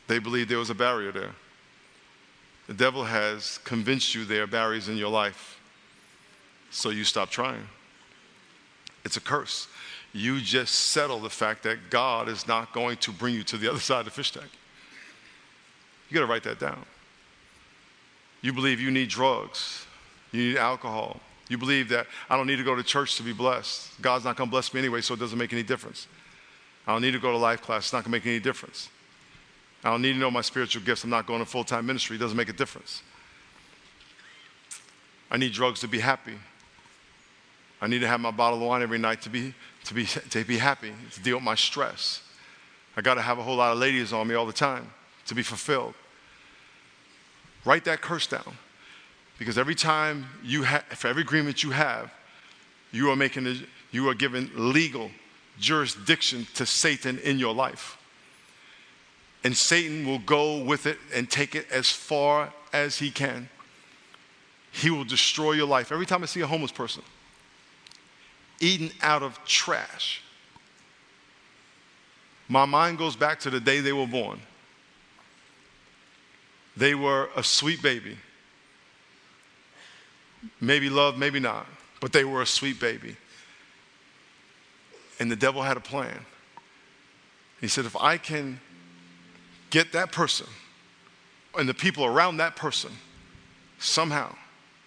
They 0.06 0.18
believed 0.18 0.48
there 0.50 0.58
was 0.58 0.70
a 0.70 0.74
barrier 0.74 1.12
there. 1.12 1.34
The 2.66 2.74
devil 2.74 3.04
has 3.04 3.58
convinced 3.64 4.14
you 4.14 4.24
there 4.24 4.44
are 4.44 4.46
barriers 4.46 4.88
in 4.88 4.96
your 4.96 5.10
life, 5.10 5.60
so 6.70 6.90
you 6.90 7.04
stop 7.04 7.30
trying. 7.30 7.68
It's 9.04 9.16
a 9.16 9.20
curse. 9.20 9.68
You 10.12 10.40
just 10.40 10.74
settle 10.74 11.20
the 11.20 11.30
fact 11.30 11.62
that 11.64 11.90
God 11.90 12.28
is 12.28 12.48
not 12.48 12.72
going 12.72 12.96
to 12.98 13.12
bring 13.12 13.34
you 13.34 13.42
to 13.44 13.58
the 13.58 13.68
other 13.68 13.80
side 13.80 14.00
of 14.00 14.04
the 14.06 14.10
fish 14.10 14.32
tank. 14.32 14.50
You 16.08 16.14
got 16.14 16.20
to 16.20 16.26
write 16.26 16.44
that 16.44 16.58
down. 16.58 16.84
You 18.42 18.52
believe 18.52 18.80
you 18.80 18.90
need 18.90 19.08
drugs, 19.08 19.86
you 20.32 20.48
need 20.48 20.56
alcohol. 20.58 21.20
You 21.48 21.58
believe 21.58 21.90
that 21.90 22.06
I 22.30 22.36
don't 22.36 22.46
need 22.46 22.56
to 22.56 22.64
go 22.64 22.74
to 22.74 22.82
church 22.82 23.16
to 23.16 23.22
be 23.22 23.32
blessed. 23.32 24.00
God's 24.00 24.24
not 24.24 24.36
going 24.36 24.48
to 24.48 24.50
bless 24.50 24.72
me 24.72 24.80
anyway, 24.80 25.02
so 25.02 25.14
it 25.14 25.20
doesn't 25.20 25.38
make 25.38 25.52
any 25.52 25.62
difference. 25.62 26.06
I 26.86 26.92
don't 26.92 27.02
need 27.02 27.12
to 27.12 27.18
go 27.18 27.32
to 27.32 27.38
life 27.38 27.62
class, 27.62 27.84
it's 27.84 27.92
not 27.92 28.04
going 28.04 28.12
to 28.12 28.18
make 28.18 28.26
any 28.26 28.40
difference. 28.40 28.88
I 29.82 29.90
don't 29.90 30.02
need 30.02 30.14
to 30.14 30.18
know 30.18 30.30
my 30.30 30.40
spiritual 30.40 30.82
gifts, 30.82 31.04
I'm 31.04 31.10
not 31.10 31.26
going 31.26 31.40
to 31.40 31.46
full 31.46 31.64
time 31.64 31.86
ministry, 31.86 32.16
it 32.16 32.20
doesn't 32.20 32.36
make 32.36 32.48
a 32.48 32.54
difference. 32.54 33.02
I 35.30 35.36
need 35.36 35.52
drugs 35.52 35.80
to 35.80 35.88
be 35.88 36.00
happy. 36.00 36.34
I 37.80 37.86
need 37.86 38.00
to 38.00 38.08
have 38.08 38.20
my 38.20 38.30
bottle 38.30 38.60
of 38.60 38.66
wine 38.66 38.82
every 38.82 38.98
night 38.98 39.20
to 39.22 39.30
be, 39.30 39.54
to 39.84 39.94
be, 39.94 40.04
to 40.30 40.44
be 40.44 40.58
happy, 40.58 40.92
to 41.12 41.20
deal 41.20 41.36
with 41.36 41.44
my 41.44 41.54
stress. 41.54 42.22
I 42.96 43.02
got 43.02 43.14
to 43.14 43.22
have 43.22 43.38
a 43.38 43.42
whole 43.42 43.56
lot 43.56 43.72
of 43.72 43.78
ladies 43.78 44.12
on 44.12 44.28
me 44.28 44.34
all 44.34 44.46
the 44.46 44.52
time 44.52 44.90
to 45.26 45.34
be 45.34 45.42
fulfilled. 45.42 45.94
Write 47.64 47.84
that 47.84 48.00
curse 48.00 48.26
down. 48.26 48.56
Because 49.38 49.58
every 49.58 49.74
time 49.74 50.26
you 50.42 50.62
have, 50.62 50.84
for 50.84 51.08
every 51.08 51.22
agreement 51.22 51.62
you 51.62 51.70
have, 51.70 52.12
you 52.92 53.10
are 53.10 53.16
making, 53.16 53.46
a, 53.46 53.56
you 53.90 54.08
are 54.08 54.14
giving 54.14 54.50
legal 54.54 55.10
jurisdiction 55.58 56.46
to 56.54 56.66
Satan 56.66 57.18
in 57.18 57.38
your 57.38 57.54
life. 57.54 57.98
And 59.42 59.56
Satan 59.56 60.06
will 60.06 60.20
go 60.20 60.62
with 60.62 60.86
it 60.86 60.98
and 61.14 61.30
take 61.30 61.54
it 61.54 61.70
as 61.70 61.90
far 61.90 62.52
as 62.72 62.98
he 62.98 63.10
can. 63.10 63.48
He 64.72 64.90
will 64.90 65.04
destroy 65.04 65.52
your 65.52 65.66
life. 65.66 65.92
Every 65.92 66.06
time 66.06 66.22
I 66.22 66.26
see 66.26 66.40
a 66.40 66.46
homeless 66.46 66.72
person 66.72 67.02
eating 68.60 68.90
out 69.02 69.22
of 69.22 69.44
trash, 69.44 70.22
my 72.48 72.64
mind 72.64 72.98
goes 72.98 73.16
back 73.16 73.40
to 73.40 73.50
the 73.50 73.60
day 73.60 73.80
they 73.80 73.92
were 73.92 74.06
born. 74.06 74.40
They 76.76 76.94
were 76.94 77.28
a 77.36 77.44
sweet 77.44 77.82
baby. 77.82 78.16
Maybe 80.60 80.88
loved, 80.90 81.18
maybe 81.18 81.40
not, 81.40 81.66
but 82.00 82.12
they 82.12 82.24
were 82.24 82.42
a 82.42 82.46
sweet 82.46 82.80
baby. 82.80 83.16
And 85.20 85.30
the 85.30 85.36
devil 85.36 85.62
had 85.62 85.76
a 85.76 85.80
plan. 85.80 86.26
He 87.60 87.68
said, 87.68 87.86
if 87.86 87.96
I 87.96 88.18
can 88.18 88.60
get 89.70 89.92
that 89.92 90.12
person 90.12 90.46
and 91.56 91.68
the 91.68 91.74
people 91.74 92.04
around 92.04 92.38
that 92.38 92.56
person 92.56 92.90
somehow 93.78 94.34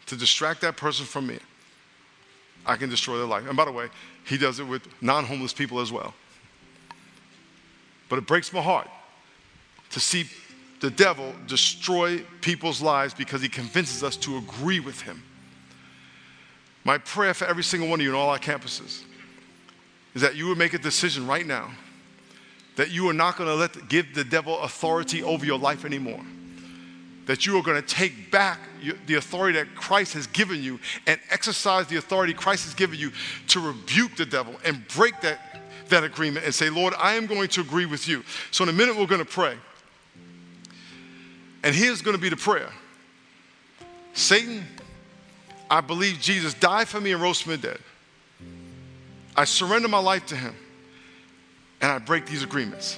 to 0.08 0.16
distract 0.16 0.62
that 0.62 0.78
person 0.78 1.06
from 1.06 1.28
me, 1.28 1.40
I 2.66 2.76
can 2.76 2.90
destroy 2.90 3.18
their 3.18 3.26
life. 3.26 3.48
And 3.48 3.56
by 3.56 3.66
the 3.66 3.72
way, 3.72 3.88
he 4.26 4.38
does 4.38 4.60
it 4.60 4.66
with 4.66 4.84
non 5.02 5.24
homeless 5.24 5.54
people 5.54 5.80
as 5.80 5.92
well. 5.92 6.14
But 8.10 8.20
it 8.20 8.28
breaks 8.28 8.52
my 8.52 8.62
heart 8.62 8.90
to 9.92 10.00
see 10.00 10.28
the 10.80 10.92
devil 10.92 11.34
destroy 11.48 12.20
people's 12.42 12.82
lives 12.82 13.14
because 13.14 13.42
he 13.42 13.50
convinces 13.50 14.04
us 14.04 14.16
to 14.18 14.38
agree 14.38 14.80
with 14.80 15.02
him. 15.02 15.24
My 16.84 16.98
prayer 16.98 17.34
for 17.34 17.46
every 17.46 17.64
single 17.64 17.90
one 17.90 18.00
of 18.00 18.04
you 18.04 18.10
in 18.10 18.16
all 18.16 18.30
our 18.30 18.40
campuses 18.40 19.04
is 20.14 20.22
that 20.22 20.36
you 20.36 20.48
would 20.48 20.58
make 20.58 20.74
a 20.74 20.78
decision 20.78 21.28
right 21.28 21.46
now 21.46 21.72
that 22.78 22.92
you 22.92 23.10
are 23.10 23.14
not 23.14 23.36
going 23.38 23.50
to 23.50 23.56
let 23.56 23.90
give 23.90 24.14
the 24.14 24.24
devil 24.24 24.60
authority 24.60 25.22
over 25.22 25.46
your 25.46 25.60
life 25.60 25.84
anymore. 25.84 26.22
That 27.26 27.46
you 27.46 27.58
are 27.58 27.64
going 27.64 27.82
to 27.82 27.88
take 27.88 28.32
back 28.32 28.60
the 29.08 29.16
authority 29.16 29.60
that 29.60 29.76
Christ 29.76 30.14
has 30.14 30.28
given 30.28 30.64
you 30.64 30.80
and 31.08 31.20
exercise 31.30 31.88
the 31.88 31.98
authority 31.98 32.34
Christ 32.34 32.64
has 32.66 32.74
given 32.74 32.98
you 32.98 33.12
to 33.50 33.60
rebuke 33.60 34.16
the 34.16 34.26
devil 34.26 34.56
and 34.64 34.88
break 34.90 35.20
that, 35.22 35.62
that 35.90 36.04
agreement 36.04 36.46
and 36.46 36.54
say, 36.54 36.70
Lord, 36.70 36.94
I 36.98 37.16
am 37.16 37.26
going 37.26 37.50
to 37.50 37.62
agree 37.62 37.88
with 37.88 38.08
you. 38.08 38.24
So, 38.52 38.64
in 38.64 38.70
a 38.70 38.74
minute, 38.74 38.96
we're 38.96 39.08
going 39.08 39.26
to 39.26 39.26
pray. 39.26 39.58
And 41.68 41.76
here's 41.76 42.02
going 42.02 42.16
to 42.16 42.22
be 42.22 42.30
the 42.30 42.38
prayer 42.38 42.72
Satan, 44.14 44.66
I 45.70 45.82
believe 45.82 46.18
Jesus 46.22 46.54
died 46.54 46.88
for 46.88 47.02
me 47.02 47.12
and 47.12 47.22
rose 47.22 47.42
from 47.42 47.52
the 47.52 47.58
dead. 47.58 47.80
I 49.36 49.44
surrender 49.44 49.90
my 49.90 50.00
life 50.00 50.26
to 50.28 50.36
him 50.38 50.56
and 51.82 51.92
I 51.92 52.00
break 52.00 52.26
these 52.26 52.42
agreements. 52.42 52.98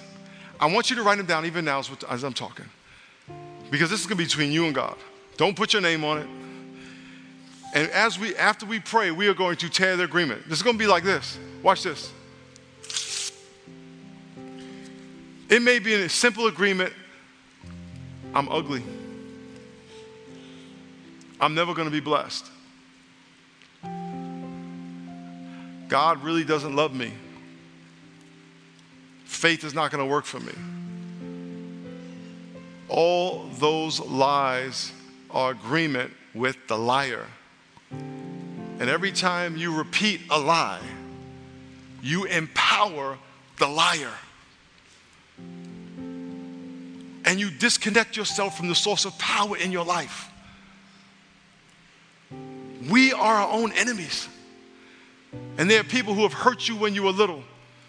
I 0.60 0.71
want 0.71 0.91
you 0.91 0.95
to 0.97 1.01
write 1.01 1.17
them 1.17 1.25
down 1.25 1.47
even 1.47 1.65
now 1.65 1.82
as 2.12 2.23
I'm 2.23 2.34
talking. 2.34 2.65
Because 3.71 3.89
this 3.89 4.01
is 4.01 4.05
going 4.05 4.19
to 4.19 4.23
be 4.23 4.25
between 4.25 4.51
you 4.51 4.65
and 4.65 4.75
God. 4.75 4.97
Don't 5.36 5.55
put 5.55 5.73
your 5.73 5.82
name 5.82 6.03
on 6.03 6.19
it. 6.19 6.27
And 7.73 7.89
as 7.89 8.19
we 8.19 8.36
after 8.36 8.67
we 8.67 8.79
pray, 8.79 9.10
we 9.10 9.27
are 9.29 9.34
going 9.34 9.58
to 9.58 9.69
tear 9.69 9.97
the 9.97 10.03
agreement. 10.03 10.43
This 10.47 10.60
is 10.60 10.63
going 10.63 10.75
to 10.75 10.79
be 10.79 10.88
like 10.88 11.03
this. 11.03 11.39
Watch 11.63 11.82
this. 11.82 12.12
It 15.49 15.63
may 15.63 15.79
be 15.79 15.95
a 15.95 16.08
simple 16.08 16.45
agreement. 16.45 16.93
I'm 18.33 18.49
ugly. 18.49 18.83
I'm 21.41 21.55
never 21.55 21.73
going 21.73 21.87
to 21.87 21.91
be 21.91 21.99
blessed. 21.99 22.45
God 25.87 26.23
really 26.23 26.43
doesn't 26.43 26.75
love 26.75 26.93
me. 26.93 27.11
Faith 29.25 29.63
is 29.63 29.73
not 29.73 29.91
going 29.91 30.03
to 30.03 30.09
work 30.09 30.25
for 30.25 30.39
me. 30.39 30.53
All 32.87 33.45
those 33.57 33.99
lies 33.99 34.91
are 35.31 35.51
agreement 35.51 36.11
with 36.33 36.67
the 36.67 36.77
liar. 36.77 37.25
And 37.91 38.83
every 38.89 39.11
time 39.11 39.57
you 39.57 39.75
repeat 39.75 40.21
a 40.29 40.39
lie, 40.39 40.81
you 42.01 42.25
empower 42.25 43.17
the 43.57 43.67
liar. 43.67 44.13
And 47.29 47.39
you 47.39 47.51
disconnect 47.51 48.17
yourself 48.17 48.57
from 48.57 48.69
the 48.69 48.75
source 48.75 49.05
of 49.05 49.15
power 49.19 49.55
in 49.55 49.71
your 49.71 49.85
life. 49.85 50.31
We 52.89 53.13
are 53.13 53.35
our 53.35 53.51
own 53.51 53.71
enemies. 53.73 54.27
And 55.59 55.69
there 55.69 55.79
are 55.79 55.83
people 55.83 56.15
who 56.15 56.23
have 56.23 56.33
hurt 56.33 56.67
you 56.67 56.75
when 56.75 56.95
you 56.95 57.03
were 57.03 57.11
little, 57.11 57.43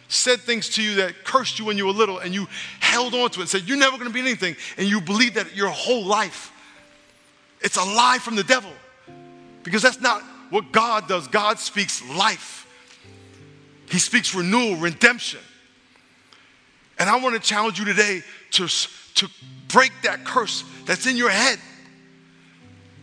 said 0.09 0.41
things 0.41 0.69
to 0.75 0.83
you 0.83 0.97
that 0.97 1.25
cursed 1.25 1.59
you 1.59 1.65
when 1.65 1.79
you 1.79 1.87
were 1.87 1.93
little, 1.93 2.19
and 2.19 2.35
you 2.35 2.49
held 2.81 3.15
on 3.15 3.31
to 3.31 3.41
it 3.41 3.49
said, 3.49 3.63
You're 3.63 3.79
never 3.79 3.97
gonna 3.97 4.11
be 4.11 4.21
anything. 4.21 4.57
And 4.77 4.87
you 4.87 5.01
believe 5.01 5.33
that 5.33 5.57
your 5.57 5.71
whole 5.71 6.05
life. 6.05 6.53
It's 7.63 7.79
a 7.79 7.83
lie 7.83 8.19
from 8.21 8.37
the 8.37 8.45
devil. 8.45 8.73
Because 9.63 9.81
that's 9.81 10.03
not 10.03 10.23
what 10.51 10.71
God 10.71 11.09
does. 11.09 11.29
God 11.29 11.59
speaks 11.59 12.07
life, 12.11 12.67
He 13.89 13.99
speaks 13.99 14.35
renewal, 14.35 14.77
redemption. 14.77 15.41
And 16.99 17.09
I 17.09 17.19
wanna 17.19 17.39
challenge 17.39 17.79
you 17.79 17.87
today 17.87 18.23
to, 18.51 18.69
to 19.21 19.29
break 19.69 19.93
that 20.03 20.25
curse 20.25 20.65
that's 20.87 21.07
in 21.07 21.17
your 21.17 21.31
head 21.31 21.59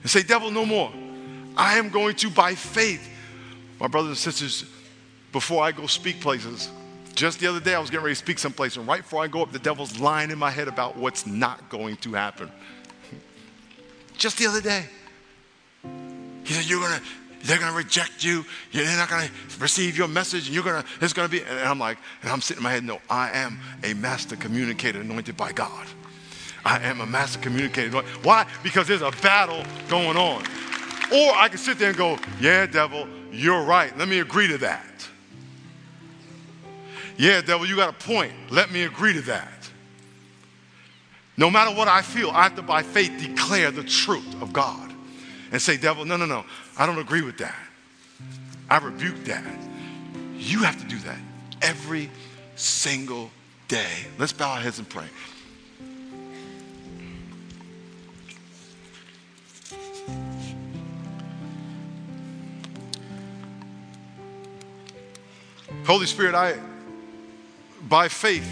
and 0.02 0.10
say, 0.10 0.24
Devil, 0.24 0.52
no 0.52 0.66
more. 0.66 0.92
I 1.56 1.78
am 1.78 1.90
going 1.90 2.16
to, 2.18 2.30
by 2.30 2.56
faith, 2.56 3.08
my 3.80 3.88
brothers 3.88 4.10
and 4.10 4.18
sisters, 4.18 4.66
before 5.32 5.64
I 5.64 5.72
go 5.72 5.88
speak 5.88 6.20
places, 6.20 6.70
just 7.14 7.40
the 7.40 7.48
other 7.48 7.60
day 7.60 7.74
I 7.74 7.80
was 7.80 7.90
getting 7.90 8.04
ready 8.04 8.16
to 8.16 8.20
speak 8.20 8.38
someplace, 8.40 8.78
and 8.78 8.88
right 8.88 9.02
before 9.02 9.24
I 9.24 9.28
go 9.28 9.42
up, 9.42 9.52
the 9.52 9.60
devil's 9.60 10.00
lying 10.00 10.30
in 10.30 10.38
my 10.38 10.52
head 10.52 10.68
about 10.68 10.98
what's 10.98 11.26
not 11.26 11.70
going 11.70 11.98
to 11.98 12.14
happen. 12.14 12.52
just 14.18 14.38
the 14.38 14.48
other 14.48 14.62
day. 14.62 14.86
He 16.44 16.54
said, 16.54 16.66
You're 16.70 16.82
gonna, 16.82 17.02
they're 17.44 17.60
gonna 17.60 17.76
reject 17.76 18.24
you, 18.24 18.46
they're 18.72 18.98
not 18.98 19.10
gonna 19.10 19.30
receive 19.60 19.98
your 19.98 20.08
message, 20.08 20.48
and 20.48 20.56
you're 20.56 20.64
gonna, 20.64 20.86
it's 21.02 21.14
gonna 21.14 21.30
be, 21.30 21.42
and 21.42 21.60
I'm 21.60 21.80
like, 21.80 21.98
and 22.22 22.32
I'm 22.32 22.42
sitting 22.42 22.62
in 22.62 22.64
my 22.64 22.72
head, 22.72 22.84
no, 22.84 23.00
I 23.10 23.32
am 23.32 23.60
a 23.84 23.94
master 23.94 24.36
communicator 24.36 25.02
anointed 25.02 25.36
by 25.38 25.52
God. 25.52 25.88
I 26.66 26.80
am 26.80 27.02
a 27.02 27.06
master 27.06 27.40
communicator. 27.40 28.02
Why? 28.24 28.46
Because 28.64 28.88
there's 28.88 29.02
a 29.02 29.12
battle 29.22 29.64
going 29.90 30.18
on. 30.18 30.44
Or 31.12 31.36
I 31.36 31.48
can 31.50 31.58
sit 31.58 31.80
there 31.80 31.90
and 31.90 31.98
go, 31.98 32.18
Yeah, 32.40 32.66
devil, 32.66 33.08
you're 33.32 33.64
right. 33.64 33.98
Let 33.98 34.08
me 34.08 34.20
agree 34.20 34.48
to 34.48 34.58
that. 34.60 35.08
Yeah, 37.18 37.42
devil, 37.42 37.66
you 37.66 37.76
got 37.76 37.90
a 37.90 38.06
point. 38.06 38.34
Let 38.52 38.72
me 38.72 38.84
agree 38.84 39.14
to 39.14 39.22
that. 39.22 39.52
No 41.38 41.50
matter 41.50 41.76
what 41.76 41.88
I 41.88 42.02
feel, 42.02 42.32
I 42.32 42.44
have 42.44 42.56
to, 42.56 42.62
by 42.62 42.84
faith, 42.84 43.12
declare 43.20 43.72
the 43.72 43.84
truth 43.84 44.42
of 44.42 44.52
God 44.52 44.92
and 45.52 45.62
say, 45.62 45.78
Devil, 45.78 46.06
no, 46.06 46.18
no, 46.18 46.26
no, 46.26 46.46
I 46.78 46.86
don't 46.86 46.98
agree 46.98 47.22
with 47.22 47.38
that. 47.38 47.56
I 48.70 48.80
rebuke 48.80 49.24
that. 49.26 49.44
You 50.36 50.60
have 50.60 50.80
to 50.82 50.88
do 50.88 50.98
that 51.00 51.20
every 51.62 52.10
single 52.56 53.32
day. 53.68 54.06
Let's 54.18 54.34
bow 54.34 54.54
our 54.54 54.60
heads 54.60 54.80
and 54.80 54.90
pray. 54.90 55.06
Holy 65.86 66.06
Spirit, 66.06 66.36
I, 66.36 66.58
by 67.88 68.08
faith, 68.08 68.50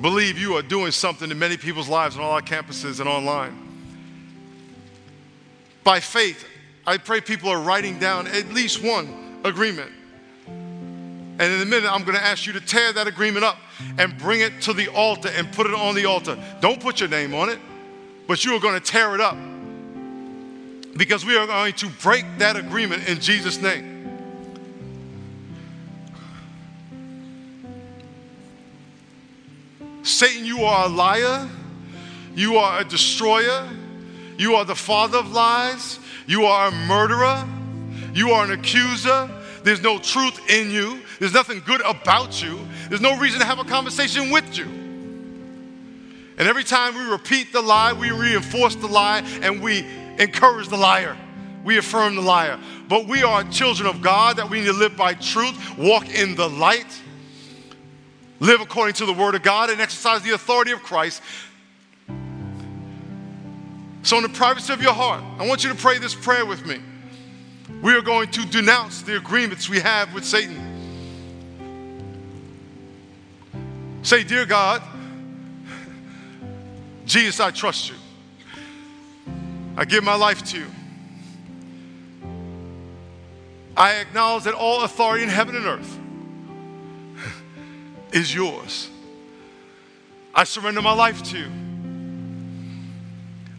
believe 0.00 0.38
you 0.38 0.54
are 0.54 0.62
doing 0.62 0.92
something 0.92 1.30
in 1.30 1.38
many 1.38 1.56
people's 1.56 1.88
lives 1.88 2.16
on 2.16 2.22
all 2.22 2.32
our 2.32 2.42
campuses 2.42 3.00
and 3.00 3.08
online. 3.08 3.56
By 5.84 6.00
faith, 6.00 6.46
I 6.86 6.98
pray 6.98 7.20
people 7.20 7.50
are 7.50 7.60
writing 7.60 7.98
down 7.98 8.26
at 8.26 8.48
least 8.52 8.82
one 8.82 9.40
agreement. 9.44 9.92
And 10.46 11.42
in 11.42 11.60
a 11.60 11.66
minute, 11.66 11.90
I'm 11.90 12.02
going 12.02 12.16
to 12.16 12.24
ask 12.24 12.46
you 12.46 12.52
to 12.54 12.60
tear 12.60 12.92
that 12.94 13.06
agreement 13.06 13.44
up 13.44 13.58
and 13.96 14.16
bring 14.18 14.40
it 14.40 14.60
to 14.62 14.72
the 14.72 14.88
altar 14.88 15.28
and 15.28 15.52
put 15.52 15.66
it 15.66 15.74
on 15.74 15.94
the 15.94 16.04
altar. 16.04 16.36
Don't 16.60 16.80
put 16.80 17.00
your 17.00 17.08
name 17.08 17.32
on 17.34 17.48
it, 17.48 17.58
but 18.26 18.44
you 18.44 18.54
are 18.54 18.60
going 18.60 18.74
to 18.74 18.80
tear 18.80 19.14
it 19.14 19.20
up 19.20 19.36
because 20.96 21.24
we 21.24 21.36
are 21.36 21.46
going 21.46 21.72
to 21.74 21.88
break 22.02 22.24
that 22.38 22.56
agreement 22.56 23.08
in 23.08 23.20
Jesus' 23.20 23.60
name. 23.60 23.97
Satan, 30.18 30.44
you 30.44 30.64
are 30.64 30.86
a 30.86 30.88
liar. 30.88 31.48
You 32.34 32.56
are 32.56 32.80
a 32.80 32.84
destroyer. 32.84 33.68
You 34.36 34.56
are 34.56 34.64
the 34.64 34.74
father 34.74 35.18
of 35.18 35.30
lies. 35.30 36.00
You 36.26 36.44
are 36.46 36.66
a 36.66 36.72
murderer. 36.72 37.46
You 38.14 38.32
are 38.32 38.44
an 38.44 38.50
accuser. 38.50 39.30
There's 39.62 39.80
no 39.80 40.00
truth 40.00 40.50
in 40.50 40.72
you. 40.72 41.02
There's 41.20 41.34
nothing 41.34 41.62
good 41.64 41.82
about 41.82 42.42
you. 42.42 42.58
There's 42.88 43.00
no 43.00 43.16
reason 43.16 43.38
to 43.38 43.46
have 43.46 43.60
a 43.60 43.64
conversation 43.64 44.32
with 44.32 44.58
you. 44.58 44.64
And 44.64 46.48
every 46.48 46.64
time 46.64 46.96
we 46.96 47.04
repeat 47.04 47.52
the 47.52 47.62
lie, 47.62 47.92
we 47.92 48.10
reinforce 48.10 48.74
the 48.74 48.88
lie 48.88 49.20
and 49.40 49.62
we 49.62 49.86
encourage 50.18 50.66
the 50.66 50.76
liar. 50.76 51.16
We 51.62 51.78
affirm 51.78 52.16
the 52.16 52.22
liar. 52.22 52.58
But 52.88 53.06
we 53.06 53.22
are 53.22 53.44
children 53.44 53.88
of 53.88 54.02
God 54.02 54.38
that 54.38 54.50
we 54.50 54.58
need 54.58 54.66
to 54.66 54.72
live 54.72 54.96
by 54.96 55.14
truth, 55.14 55.78
walk 55.78 56.08
in 56.08 56.34
the 56.34 56.48
light 56.48 57.02
live 58.40 58.60
according 58.60 58.94
to 58.94 59.06
the 59.06 59.12
Word 59.12 59.34
of 59.34 59.42
God, 59.42 59.70
and 59.70 59.80
exercise 59.80 60.22
the 60.22 60.30
authority 60.30 60.70
of 60.70 60.82
Christ. 60.82 61.22
So, 64.02 64.16
in 64.16 64.22
the 64.22 64.28
privacy 64.28 64.72
of 64.72 64.80
your 64.80 64.92
heart, 64.92 65.22
I 65.38 65.46
want 65.46 65.64
you 65.64 65.70
to 65.70 65.76
pray 65.76 65.98
this 65.98 66.14
prayer 66.14 66.46
with 66.46 66.64
me. 66.64 66.78
We 67.82 67.94
are 67.94 68.00
going 68.00 68.30
to 68.32 68.46
denounce 68.46 69.02
the 69.02 69.16
agreements 69.16 69.68
we 69.68 69.80
have 69.80 70.14
with 70.14 70.24
Satan. 70.24 70.64
Say, 74.02 74.24
Dear 74.24 74.46
God, 74.46 74.82
Jesus, 77.04 77.40
I 77.40 77.50
trust 77.50 77.90
you. 77.90 77.96
I 79.76 79.84
give 79.84 80.02
my 80.02 80.14
life 80.14 80.42
to 80.52 80.58
you. 80.58 80.66
I 83.76 83.96
acknowledge 83.96 84.44
that 84.44 84.54
all 84.54 84.82
authority 84.82 85.22
in 85.22 85.28
heaven 85.28 85.54
and 85.54 85.66
earth 85.66 85.97
is 88.12 88.34
yours. 88.34 88.90
I 90.34 90.44
surrender 90.44 90.82
my 90.82 90.92
life 90.92 91.22
to 91.24 91.38
you. 91.38 91.50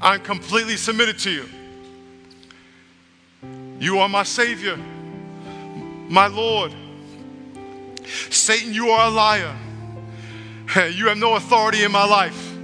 I'm 0.01 0.21
completely 0.21 0.77
submitted 0.77 1.19
to 1.19 1.31
you. 1.31 1.49
You 3.79 3.99
are 3.99 4.09
my 4.09 4.23
Savior, 4.23 4.77
my 6.07 6.27
Lord. 6.27 6.73
Satan, 8.29 8.73
you 8.73 8.89
are 8.89 9.07
a 9.07 9.11
liar. 9.11 9.55
You 10.75 11.07
have 11.07 11.17
no 11.17 11.35
authority 11.35 11.83
in 11.83 11.91
my 11.91 12.05
life. 12.05 12.55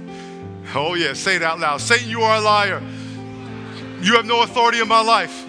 Oh, 0.74 0.94
yeah, 0.94 1.12
say 1.12 1.36
it 1.36 1.42
out 1.42 1.58
loud. 1.58 1.80
Satan, 1.80 2.08
you 2.08 2.20
are 2.22 2.36
a 2.36 2.40
liar. 2.40 2.80
You 4.00 4.14
have 4.14 4.26
no 4.26 4.42
authority 4.42 4.80
in 4.80 4.86
my 4.86 5.00
life. 5.00 5.44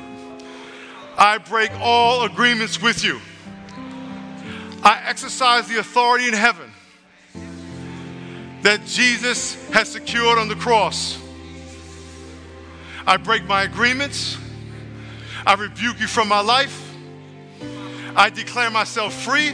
I 1.18 1.38
break 1.38 1.72
all 1.80 2.24
agreements 2.24 2.82
with 2.82 3.04
you. 3.04 3.20
I 4.84 5.02
exercise 5.06 5.68
the 5.68 5.80
authority 5.80 6.28
in 6.28 6.34
heaven 6.34 6.72
that 8.62 8.86
Jesus 8.86 9.56
has 9.72 9.90
secured 9.90 10.38
on 10.38 10.48
the 10.48 10.56
cross. 10.56 11.22
I 13.06 13.18
break 13.18 13.46
my 13.46 13.64
agreements. 13.64 14.38
I 15.46 15.54
rebuke 15.54 16.00
you 16.00 16.08
from 16.08 16.28
my 16.28 16.42
life. 16.42 16.94
I 18.16 18.30
declare 18.30 18.70
myself 18.70 19.14
free. 19.14 19.54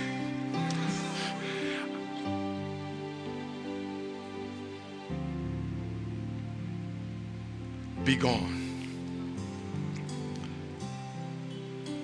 Be 8.03 8.15
gone. 8.15 8.59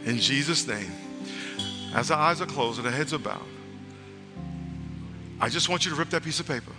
In 0.05 0.17
Jesus' 0.17 0.67
name, 0.67 0.91
as 1.93 2.11
our 2.11 2.19
eyes 2.19 2.41
are 2.41 2.45
closed 2.45 2.77
and 2.79 2.87
our 2.87 2.93
heads 2.93 3.13
are 3.13 3.19
bowed, 3.19 3.41
I 5.41 5.49
just 5.49 5.69
want 5.69 5.85
you 5.85 5.91
to 5.91 5.97
rip 5.97 6.09
that 6.09 6.23
piece 6.23 6.39
of 6.39 6.47
paper. 6.47 6.71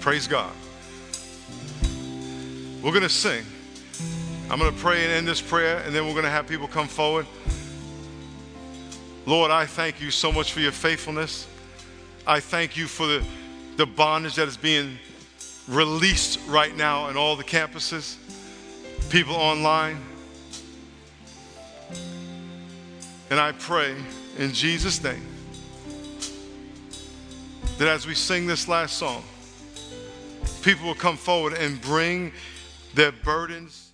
Praise 0.00 0.26
God. 0.26 0.52
We're 2.82 2.90
going 2.90 3.02
to 3.02 3.08
sing. 3.08 3.44
I'm 4.50 4.58
going 4.58 4.72
to 4.72 4.80
pray 4.80 5.04
and 5.04 5.12
end 5.12 5.28
this 5.28 5.40
prayer, 5.40 5.78
and 5.84 5.94
then 5.94 6.06
we're 6.06 6.14
going 6.14 6.24
to 6.24 6.30
have 6.30 6.48
people 6.48 6.66
come 6.66 6.88
forward. 6.88 7.26
Lord, 9.26 9.50
I 9.50 9.66
thank 9.66 10.00
you 10.00 10.10
so 10.10 10.32
much 10.32 10.52
for 10.52 10.60
your 10.60 10.72
faithfulness. 10.72 11.46
I 12.26 12.40
thank 12.40 12.76
you 12.76 12.86
for 12.86 13.06
the, 13.06 13.24
the 13.76 13.86
bondage 13.86 14.36
that 14.36 14.46
is 14.46 14.56
being 14.56 14.98
released 15.66 16.38
right 16.48 16.76
now 16.76 17.08
in 17.08 17.16
all 17.16 17.36
the 17.36 17.44
campuses, 17.44 18.16
people 19.10 19.34
online. 19.34 19.98
And 23.30 23.40
I 23.40 23.52
pray 23.52 23.94
in 24.38 24.52
Jesus' 24.52 25.02
name 25.02 25.26
that 27.78 27.88
as 27.88 28.06
we 28.06 28.14
sing 28.14 28.46
this 28.46 28.68
last 28.68 28.98
song, 28.98 29.22
people 30.62 30.86
will 30.86 30.94
come 30.94 31.16
forward 31.16 31.54
and 31.54 31.80
bring 31.80 32.32
their 32.94 33.12
burdens. 33.12 33.89